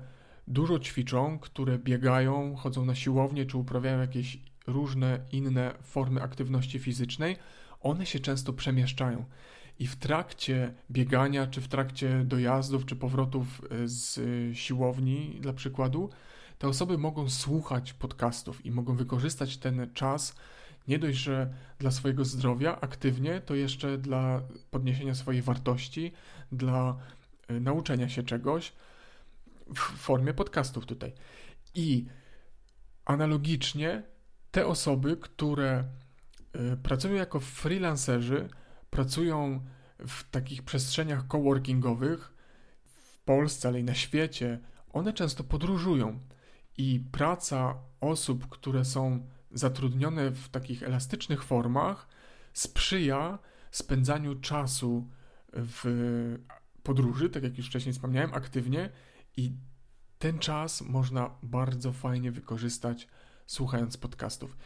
dużo 0.48 0.78
ćwiczą, 0.78 1.38
które 1.38 1.78
biegają, 1.78 2.56
chodzą 2.56 2.84
na 2.84 2.94
siłownię 2.94 3.46
czy 3.46 3.58
uprawiają 3.58 4.00
jakieś 4.00 4.38
różne 4.66 5.20
inne 5.32 5.74
formy 5.82 6.22
aktywności 6.22 6.78
fizycznej, 6.78 7.36
one 7.80 8.06
się 8.06 8.20
często 8.20 8.52
przemieszczają. 8.52 9.24
I 9.78 9.86
w 9.86 9.96
trakcie 9.96 10.74
biegania, 10.90 11.46
czy 11.46 11.60
w 11.60 11.68
trakcie 11.68 12.24
dojazdów, 12.24 12.86
czy 12.86 12.96
powrotów 12.96 13.62
e, 13.70 13.88
z 13.88 14.20
siłowni, 14.56 15.38
dla 15.40 15.52
przykładu, 15.52 16.10
te 16.58 16.68
osoby 16.68 16.98
mogą 16.98 17.30
słuchać 17.30 17.92
podcastów 17.92 18.66
i 18.66 18.70
mogą 18.70 18.96
wykorzystać 18.96 19.56
ten 19.56 19.90
czas 19.94 20.34
nie 20.88 20.98
dość, 20.98 21.18
że 21.18 21.52
dla 21.78 21.90
swojego 21.90 22.24
zdrowia 22.24 22.80
aktywnie, 22.80 23.40
to 23.40 23.54
jeszcze 23.54 23.98
dla 23.98 24.42
podniesienia 24.70 25.14
swojej 25.14 25.42
wartości, 25.42 26.12
dla 26.56 26.96
e, 27.48 27.60
nauczenia 27.60 28.08
się 28.08 28.22
czegoś 28.22 28.72
w 29.74 29.78
formie 29.78 30.34
podcastów 30.34 30.86
tutaj. 30.86 31.12
I 31.74 32.06
analogicznie 33.04 34.02
te 34.50 34.66
osoby, 34.66 35.16
które 35.16 35.84
e, 36.52 36.76
pracują 36.76 37.14
jako 37.14 37.40
freelancerzy, 37.40 38.48
pracują 38.90 39.60
w 39.98 40.30
takich 40.30 40.62
przestrzeniach 40.62 41.26
coworkingowych 41.26 42.34
w 42.84 43.18
Polsce, 43.18 43.68
ale 43.68 43.80
i 43.80 43.84
na 43.84 43.94
świecie, 43.94 44.60
one 44.92 45.12
często 45.12 45.44
podróżują. 45.44 46.20
I 46.78 47.00
praca 47.12 47.74
osób, 48.00 48.48
które 48.48 48.84
są 48.84 49.26
zatrudnione 49.52 50.30
w 50.30 50.48
takich 50.48 50.82
elastycznych 50.82 51.44
formach 51.44 52.08
sprzyja 52.52 53.38
spędzaniu 53.70 54.34
czasu 54.34 55.08
w 55.54 56.38
podróży, 56.82 57.30
tak 57.30 57.42
jak 57.42 57.58
już 57.58 57.66
wcześniej 57.66 57.92
wspomniałem, 57.92 58.34
aktywnie 58.34 58.90
i 59.36 59.52
ten 60.18 60.38
czas 60.38 60.82
można 60.82 61.30
bardzo 61.42 61.92
fajnie 61.92 62.32
wykorzystać 62.32 63.08
słuchając 63.46 63.96
podcastów. 63.96 64.56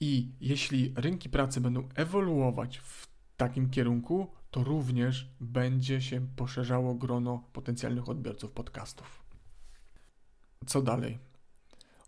I 0.00 0.32
jeśli 0.40 0.92
rynki 0.96 1.28
pracy 1.28 1.60
będą 1.60 1.88
ewoluować 1.94 2.78
w 2.78 3.08
takim 3.36 3.70
kierunku, 3.70 4.32
to 4.50 4.64
również 4.64 5.34
będzie 5.40 6.00
się 6.00 6.26
poszerzało 6.36 6.94
grono 6.94 7.48
potencjalnych 7.52 8.08
odbiorców 8.08 8.52
podcastów. 8.52 9.24
Co 10.66 10.82
dalej? 10.82 11.18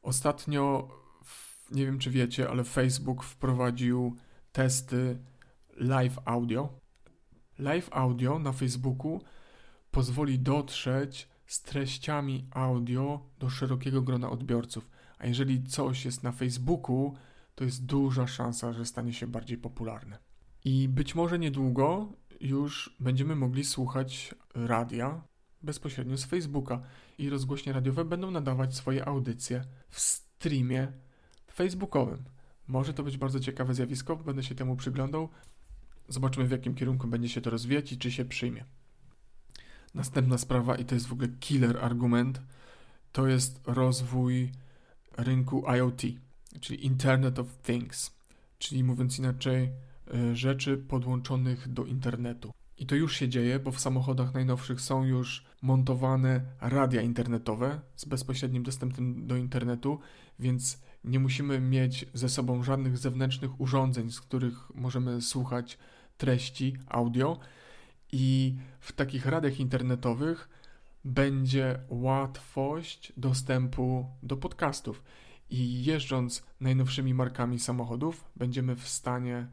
Ostatnio 0.02 0.88
nie 1.70 1.86
wiem 1.86 1.98
czy 1.98 2.10
wiecie, 2.10 2.50
ale 2.50 2.64
Facebook 2.64 3.24
wprowadził 3.24 4.16
testy 4.52 5.18
live 5.76 6.18
audio. 6.24 6.85
Live 7.58 7.88
audio 7.92 8.38
na 8.38 8.52
Facebooku 8.52 9.20
pozwoli 9.90 10.38
dotrzeć 10.38 11.28
z 11.46 11.62
treściami 11.62 12.46
audio 12.50 13.20
do 13.38 13.50
szerokiego 13.50 14.02
grona 14.02 14.30
odbiorców. 14.30 14.88
A 15.18 15.26
jeżeli 15.26 15.64
coś 15.64 16.04
jest 16.04 16.22
na 16.22 16.32
Facebooku, 16.32 17.14
to 17.54 17.64
jest 17.64 17.86
duża 17.86 18.26
szansa, 18.26 18.72
że 18.72 18.84
stanie 18.84 19.12
się 19.12 19.26
bardziej 19.26 19.58
popularne. 19.58 20.18
I 20.64 20.88
być 20.88 21.14
może 21.14 21.38
niedługo 21.38 22.12
już 22.40 22.96
będziemy 23.00 23.36
mogli 23.36 23.64
słuchać 23.64 24.34
radia 24.54 25.22
bezpośrednio 25.62 26.16
z 26.16 26.24
Facebooka 26.24 26.80
i 27.18 27.30
rozgłośnie 27.30 27.72
radiowe 27.72 28.04
będą 28.04 28.30
nadawać 28.30 28.76
swoje 28.76 29.08
audycje 29.08 29.64
w 29.88 30.00
streamie 30.00 30.92
facebookowym. 31.52 32.24
Może 32.68 32.94
to 32.94 33.02
być 33.02 33.18
bardzo 33.18 33.40
ciekawe 33.40 33.74
zjawisko, 33.74 34.16
będę 34.16 34.42
się 34.42 34.54
temu 34.54 34.76
przyglądał. 34.76 35.28
Zobaczymy 36.08 36.46
w 36.46 36.50
jakim 36.50 36.74
kierunku 36.74 37.08
będzie 37.08 37.28
się 37.28 37.40
to 37.40 37.50
rozwijać 37.50 37.92
i 37.92 37.98
czy 37.98 38.10
się 38.10 38.24
przyjmie. 38.24 38.64
Następna 39.94 40.38
sprawa, 40.38 40.76
i 40.76 40.84
to 40.84 40.94
jest 40.94 41.06
w 41.06 41.12
ogóle 41.12 41.28
killer 41.28 41.78
argument, 41.84 42.40
to 43.12 43.26
jest 43.26 43.60
rozwój 43.66 44.52
rynku 45.16 45.64
IoT, 45.76 46.02
czyli 46.60 46.86
Internet 46.86 47.38
of 47.38 47.46
Things, 47.62 48.10
czyli 48.58 48.84
mówiąc 48.84 49.18
inaczej, 49.18 49.70
e, 50.14 50.36
rzeczy 50.36 50.76
podłączonych 50.76 51.72
do 51.72 51.84
internetu. 51.84 52.52
I 52.78 52.86
to 52.86 52.94
już 52.94 53.16
się 53.16 53.28
dzieje, 53.28 53.58
bo 53.58 53.72
w 53.72 53.80
samochodach 53.80 54.34
najnowszych 54.34 54.80
są 54.80 55.04
już 55.04 55.44
montowane 55.62 56.40
radia 56.60 57.02
internetowe 57.02 57.80
z 57.96 58.04
bezpośrednim 58.04 58.62
dostępem 58.62 59.26
do 59.26 59.36
internetu, 59.36 59.98
więc 60.38 60.78
nie 61.04 61.20
musimy 61.20 61.60
mieć 61.60 62.06
ze 62.14 62.28
sobą 62.28 62.62
żadnych 62.62 62.98
zewnętrznych 62.98 63.60
urządzeń, 63.60 64.10
z 64.10 64.20
których 64.20 64.74
możemy 64.74 65.22
słuchać 65.22 65.78
treści 66.16 66.76
audio. 66.88 67.38
I 68.12 68.56
w 68.80 68.92
takich 68.92 69.26
radiach 69.26 69.60
internetowych 69.60 70.48
będzie 71.04 71.78
łatwość 71.88 73.12
dostępu 73.16 74.06
do 74.22 74.36
podcastów. 74.36 75.02
I 75.50 75.84
jeżdżąc 75.84 76.42
najnowszymi 76.60 77.14
markami 77.14 77.58
samochodów, 77.58 78.24
będziemy 78.36 78.76
w 78.76 78.88
stanie 78.88 79.46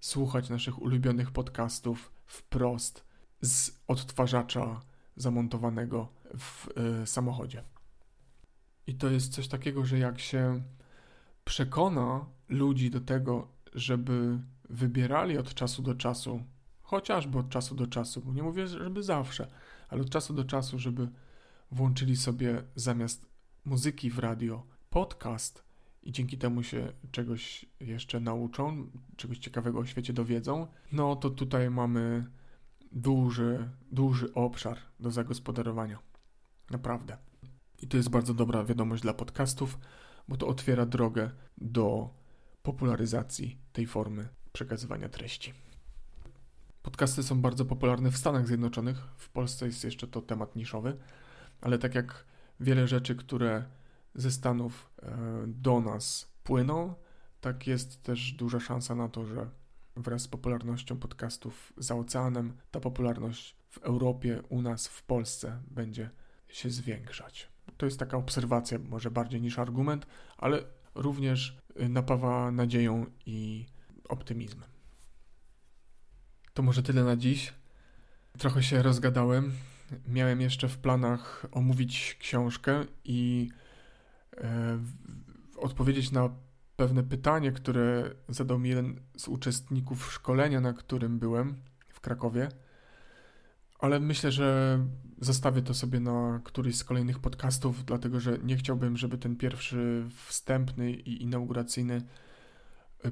słuchać 0.00 0.50
naszych 0.50 0.82
ulubionych 0.82 1.30
podcastów 1.30 2.12
wprost 2.26 3.04
z 3.42 3.80
odtwarzacza 3.88 4.80
zamontowanego 5.16 6.08
w 6.38 6.68
y, 7.02 7.06
samochodzie. 7.06 7.62
I 8.86 8.94
to 8.94 9.10
jest 9.10 9.32
coś 9.32 9.48
takiego, 9.48 9.84
że 9.84 9.98
jak 9.98 10.20
się 10.20 10.62
przekona 11.44 12.26
ludzi 12.48 12.90
do 12.90 13.00
tego, 13.00 13.48
żeby 13.74 14.38
wybierali 14.70 15.38
od 15.38 15.54
czasu 15.54 15.82
do 15.82 15.94
czasu, 15.94 16.42
chociażby 16.82 17.38
od 17.38 17.48
czasu 17.48 17.74
do 17.74 17.86
czasu, 17.86 18.20
bo 18.20 18.32
nie 18.32 18.42
mówię, 18.42 18.66
żeby 18.66 19.02
zawsze, 19.02 19.50
ale 19.88 20.00
od 20.00 20.10
czasu 20.10 20.34
do 20.34 20.44
czasu, 20.44 20.78
żeby 20.78 21.08
włączyli 21.70 22.16
sobie 22.16 22.62
zamiast 22.74 23.26
muzyki 23.64 24.10
w 24.10 24.18
radio 24.18 24.66
podcast 24.90 25.64
i 26.02 26.12
dzięki 26.12 26.38
temu 26.38 26.62
się 26.62 26.92
czegoś 27.10 27.66
jeszcze 27.80 28.20
nauczą, 28.20 28.90
czegoś 29.16 29.38
ciekawego 29.38 29.78
o 29.78 29.86
świecie 29.86 30.12
dowiedzą, 30.12 30.66
no 30.92 31.16
to 31.16 31.30
tutaj 31.30 31.70
mamy 31.70 32.26
duży, 32.92 33.70
duży 33.92 34.34
obszar 34.34 34.78
do 35.00 35.10
zagospodarowania. 35.10 35.98
Naprawdę. 36.70 37.16
I 37.82 37.88
to 37.88 37.96
jest 37.96 38.10
bardzo 38.10 38.34
dobra 38.34 38.64
wiadomość 38.64 39.02
dla 39.02 39.14
podcastów, 39.14 39.78
bo 40.28 40.36
to 40.36 40.46
otwiera 40.46 40.86
drogę 40.86 41.30
do 41.58 42.10
popularyzacji 42.62 43.58
tej 43.72 43.86
formy 43.86 44.28
przekazywania 44.52 45.08
treści. 45.08 45.54
Podcasty 46.82 47.22
są 47.22 47.40
bardzo 47.40 47.64
popularne 47.64 48.10
w 48.10 48.16
Stanach 48.16 48.46
Zjednoczonych. 48.46 48.98
W 49.16 49.28
Polsce 49.28 49.66
jest 49.66 49.84
jeszcze 49.84 50.06
to 50.06 50.22
temat 50.22 50.56
niszowy, 50.56 50.96
ale 51.60 51.78
tak 51.78 51.94
jak 51.94 52.24
wiele 52.60 52.88
rzeczy, 52.88 53.16
które 53.16 53.64
ze 54.14 54.30
Stanów 54.30 54.90
e, 55.02 55.44
do 55.46 55.80
nas 55.80 56.32
płyną, 56.44 56.94
tak 57.40 57.66
jest 57.66 58.02
też 58.02 58.32
duża 58.32 58.60
szansa 58.60 58.94
na 58.94 59.08
to, 59.08 59.26
że 59.26 59.50
wraz 59.96 60.22
z 60.22 60.28
popularnością 60.28 60.98
podcastów 60.98 61.72
za 61.76 61.94
oceanem, 61.94 62.56
ta 62.70 62.80
popularność 62.80 63.56
w 63.68 63.78
Europie, 63.78 64.42
u 64.48 64.62
nas 64.62 64.88
w 64.88 65.02
Polsce 65.02 65.62
będzie 65.70 66.10
się 66.48 66.70
zwiększać. 66.70 67.48
To 67.76 67.86
jest 67.86 67.98
taka 67.98 68.16
obserwacja, 68.16 68.78
może 68.78 69.10
bardziej 69.10 69.40
niż 69.40 69.58
argument, 69.58 70.06
ale 70.38 70.64
również 70.94 71.58
napawa 71.76 72.50
nadzieją 72.50 73.06
i 73.26 73.66
optymizmem. 74.10 74.68
To 76.54 76.62
może 76.62 76.82
tyle 76.82 77.04
na 77.04 77.16
dziś. 77.16 77.52
Trochę 78.38 78.62
się 78.62 78.82
rozgadałem. 78.82 79.52
Miałem 80.08 80.40
jeszcze 80.40 80.68
w 80.68 80.78
planach 80.78 81.46
omówić 81.52 82.16
książkę 82.20 82.84
i 83.04 83.48
e, 84.36 84.78
odpowiedzieć 85.56 86.10
na 86.10 86.30
pewne 86.76 87.02
pytanie, 87.02 87.52
które 87.52 88.10
zadał 88.28 88.58
mi 88.58 88.68
jeden 88.68 89.00
z 89.16 89.28
uczestników 89.28 90.12
szkolenia, 90.12 90.60
na 90.60 90.72
którym 90.72 91.18
byłem 91.18 91.56
w 91.88 92.00
Krakowie. 92.00 92.48
Ale 93.78 94.00
myślę, 94.00 94.32
że 94.32 94.78
zostawię 95.20 95.62
to 95.62 95.74
sobie 95.74 96.00
na 96.00 96.40
któryś 96.44 96.76
z 96.76 96.84
kolejnych 96.84 97.18
podcastów, 97.18 97.84
dlatego 97.84 98.20
że 98.20 98.38
nie 98.38 98.56
chciałbym, 98.56 98.96
żeby 98.96 99.18
ten 99.18 99.36
pierwszy 99.36 100.08
wstępny 100.26 100.92
i 100.92 101.22
inauguracyjny 101.22 102.02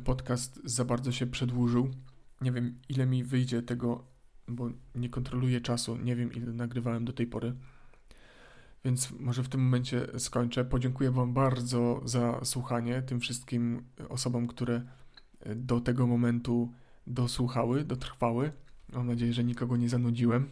podcast 0.04 0.60
za 0.64 0.84
bardzo 0.84 1.12
się 1.12 1.26
przedłużył. 1.26 1.90
Nie 2.40 2.52
wiem, 2.52 2.78
ile 2.88 3.06
mi 3.06 3.24
wyjdzie 3.24 3.62
tego, 3.62 4.04
bo 4.48 4.70
nie 4.94 5.08
kontroluję 5.08 5.60
czasu, 5.60 5.96
nie 5.96 6.16
wiem, 6.16 6.32
ile 6.32 6.52
nagrywałem 6.52 7.04
do 7.04 7.12
tej 7.12 7.26
pory. 7.26 7.54
Więc 8.84 9.10
może 9.10 9.42
w 9.42 9.48
tym 9.48 9.60
momencie 9.60 10.06
skończę. 10.18 10.64
Podziękuję 10.64 11.10
Wam 11.10 11.32
bardzo 11.32 12.02
za 12.04 12.40
słuchanie, 12.44 13.02
tym 13.02 13.20
wszystkim 13.20 13.84
osobom, 14.08 14.46
które 14.46 14.82
do 15.56 15.80
tego 15.80 16.06
momentu 16.06 16.72
dosłuchały, 17.06 17.84
dotrwały. 17.84 18.52
Mam 18.92 19.06
nadzieję, 19.06 19.32
że 19.32 19.44
nikogo 19.44 19.76
nie 19.76 19.88
zanudziłem. 19.88 20.48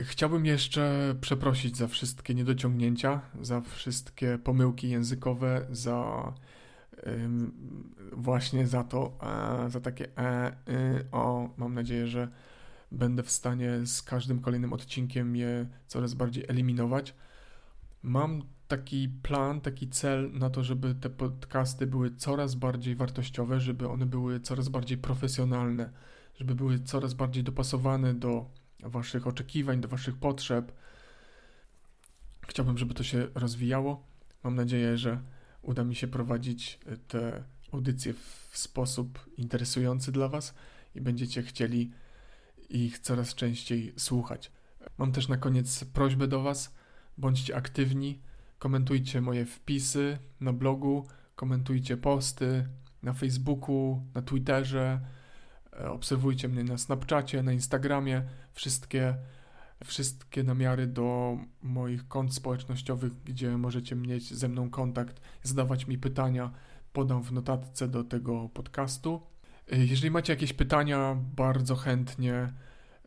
Chciałbym 0.00 0.46
jeszcze 0.46 1.14
przeprosić 1.20 1.76
za 1.76 1.88
wszystkie 1.88 2.34
niedociągnięcia, 2.34 3.20
za 3.40 3.60
wszystkie 3.60 4.38
pomyłki 4.38 4.90
językowe, 4.90 5.66
za 5.70 6.32
właśnie 8.12 8.66
za 8.66 8.84
to, 8.84 9.18
e, 9.66 9.70
za 9.70 9.80
takie 9.80 10.18
e, 10.18 10.52
y, 10.68 11.04
o. 11.12 11.48
Mam 11.56 11.74
nadzieję, 11.74 12.06
że 12.06 12.28
będę 12.92 13.22
w 13.22 13.30
stanie 13.30 13.86
z 13.86 14.02
każdym 14.02 14.40
kolejnym 14.40 14.72
odcinkiem 14.72 15.36
je 15.36 15.66
coraz 15.86 16.14
bardziej 16.14 16.44
eliminować. 16.48 17.14
Mam 18.02 18.42
taki 18.68 19.08
plan, 19.08 19.60
taki 19.60 19.88
cel 19.88 20.30
na 20.32 20.50
to, 20.50 20.64
żeby 20.64 20.94
te 20.94 21.10
podcasty 21.10 21.86
były 21.86 22.10
coraz 22.16 22.54
bardziej 22.54 22.96
wartościowe, 22.96 23.60
żeby 23.60 23.88
one 23.88 24.06
były 24.06 24.40
coraz 24.40 24.68
bardziej 24.68 24.98
profesjonalne, 24.98 25.90
żeby 26.34 26.54
były 26.54 26.78
coraz 26.78 27.14
bardziej 27.14 27.44
dopasowane 27.44 28.14
do 28.14 28.50
Waszych 28.82 29.26
oczekiwań, 29.26 29.80
do 29.80 29.88
Waszych 29.88 30.16
potrzeb. 30.16 30.72
Chciałbym, 32.48 32.78
żeby 32.78 32.94
to 32.94 33.02
się 33.02 33.26
rozwijało. 33.34 34.06
Mam 34.44 34.54
nadzieję, 34.54 34.98
że 34.98 35.20
uda 35.62 35.84
mi 35.84 35.94
się 35.94 36.08
prowadzić 36.08 36.78
te 37.08 37.44
audycje 37.72 38.12
w 38.12 38.50
sposób 38.52 39.30
interesujący 39.36 40.12
dla 40.12 40.28
Was 40.28 40.54
i 40.94 41.00
będziecie 41.00 41.42
chcieli 41.42 41.90
ich 42.68 42.98
coraz 42.98 43.34
częściej 43.34 43.94
słuchać. 43.96 44.52
Mam 44.98 45.12
też 45.12 45.28
na 45.28 45.36
koniec 45.36 45.84
prośbę 45.84 46.28
do 46.28 46.42
Was: 46.42 46.74
bądźcie 47.18 47.56
aktywni, 47.56 48.20
komentujcie 48.58 49.20
moje 49.20 49.46
wpisy 49.46 50.18
na 50.40 50.52
blogu, 50.52 51.06
komentujcie 51.36 51.96
posty 51.96 52.68
na 53.02 53.12
Facebooku, 53.12 54.02
na 54.14 54.22
Twitterze, 54.22 55.00
e, 55.72 55.90
obserwujcie 55.90 56.48
mnie 56.48 56.64
na 56.64 56.78
Snapchacie, 56.78 57.42
na 57.42 57.52
Instagramie. 57.52 58.22
Wszystkie, 58.52 59.14
wszystkie 59.84 60.42
namiary 60.42 60.86
do 60.86 61.38
moich 61.62 62.08
kont 62.08 62.34
społecznościowych, 62.34 63.12
gdzie 63.24 63.58
możecie 63.58 63.96
mieć 63.96 64.34
ze 64.34 64.48
mną 64.48 64.70
kontakt, 64.70 65.20
zadawać 65.42 65.86
mi 65.86 65.98
pytania, 65.98 66.52
podam 66.92 67.22
w 67.22 67.32
notatce 67.32 67.88
do 67.88 68.04
tego 68.04 68.48
podcastu. 68.48 69.20
Jeżeli 69.68 70.10
macie 70.10 70.32
jakieś 70.32 70.52
pytania, 70.52 71.16
bardzo 71.36 71.76
chętnie 71.76 72.52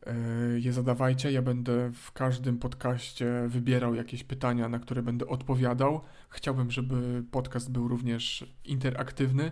e, 0.05 0.15
je 0.59 0.73
zadawajcie. 0.73 1.31
Ja 1.31 1.41
będę 1.41 1.91
w 1.91 2.11
każdym 2.11 2.57
podcaście 2.59 3.47
wybierał 3.47 3.95
jakieś 3.95 4.23
pytania, 4.23 4.69
na 4.69 4.79
które 4.79 5.03
będę 5.03 5.27
odpowiadał. 5.27 6.01
Chciałbym, 6.29 6.71
żeby 6.71 7.23
podcast 7.31 7.71
był 7.71 7.87
również 7.87 8.53
interaktywny. 8.65 9.51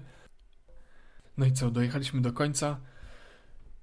No 1.38 1.46
i 1.46 1.52
co, 1.52 1.72
dojechaliśmy 1.72 2.22
do 2.22 2.34
końca. 2.34 2.80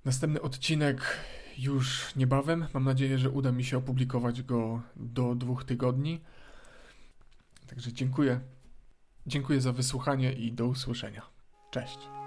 Następny 0.05 0.43
odcinek 0.43 1.17
już 1.63 2.17
niebawem. 2.17 2.67
Mam 2.75 2.85
nadzieję, 2.85 3.19
że 3.19 3.31
uda 3.31 3.53
mi 3.53 3.65
się 3.65 3.79
opublikować 3.79 4.43
go 4.43 4.83
do 4.97 5.35
dwóch 5.35 5.65
tygodni. 5.65 6.21
Także 7.67 7.93
dziękuję. 7.93 8.41
Dziękuję 9.27 9.61
za 9.61 9.73
wysłuchanie 9.73 10.33
i 10.33 10.53
do 10.53 10.67
usłyszenia. 10.67 11.23
Cześć. 11.71 12.20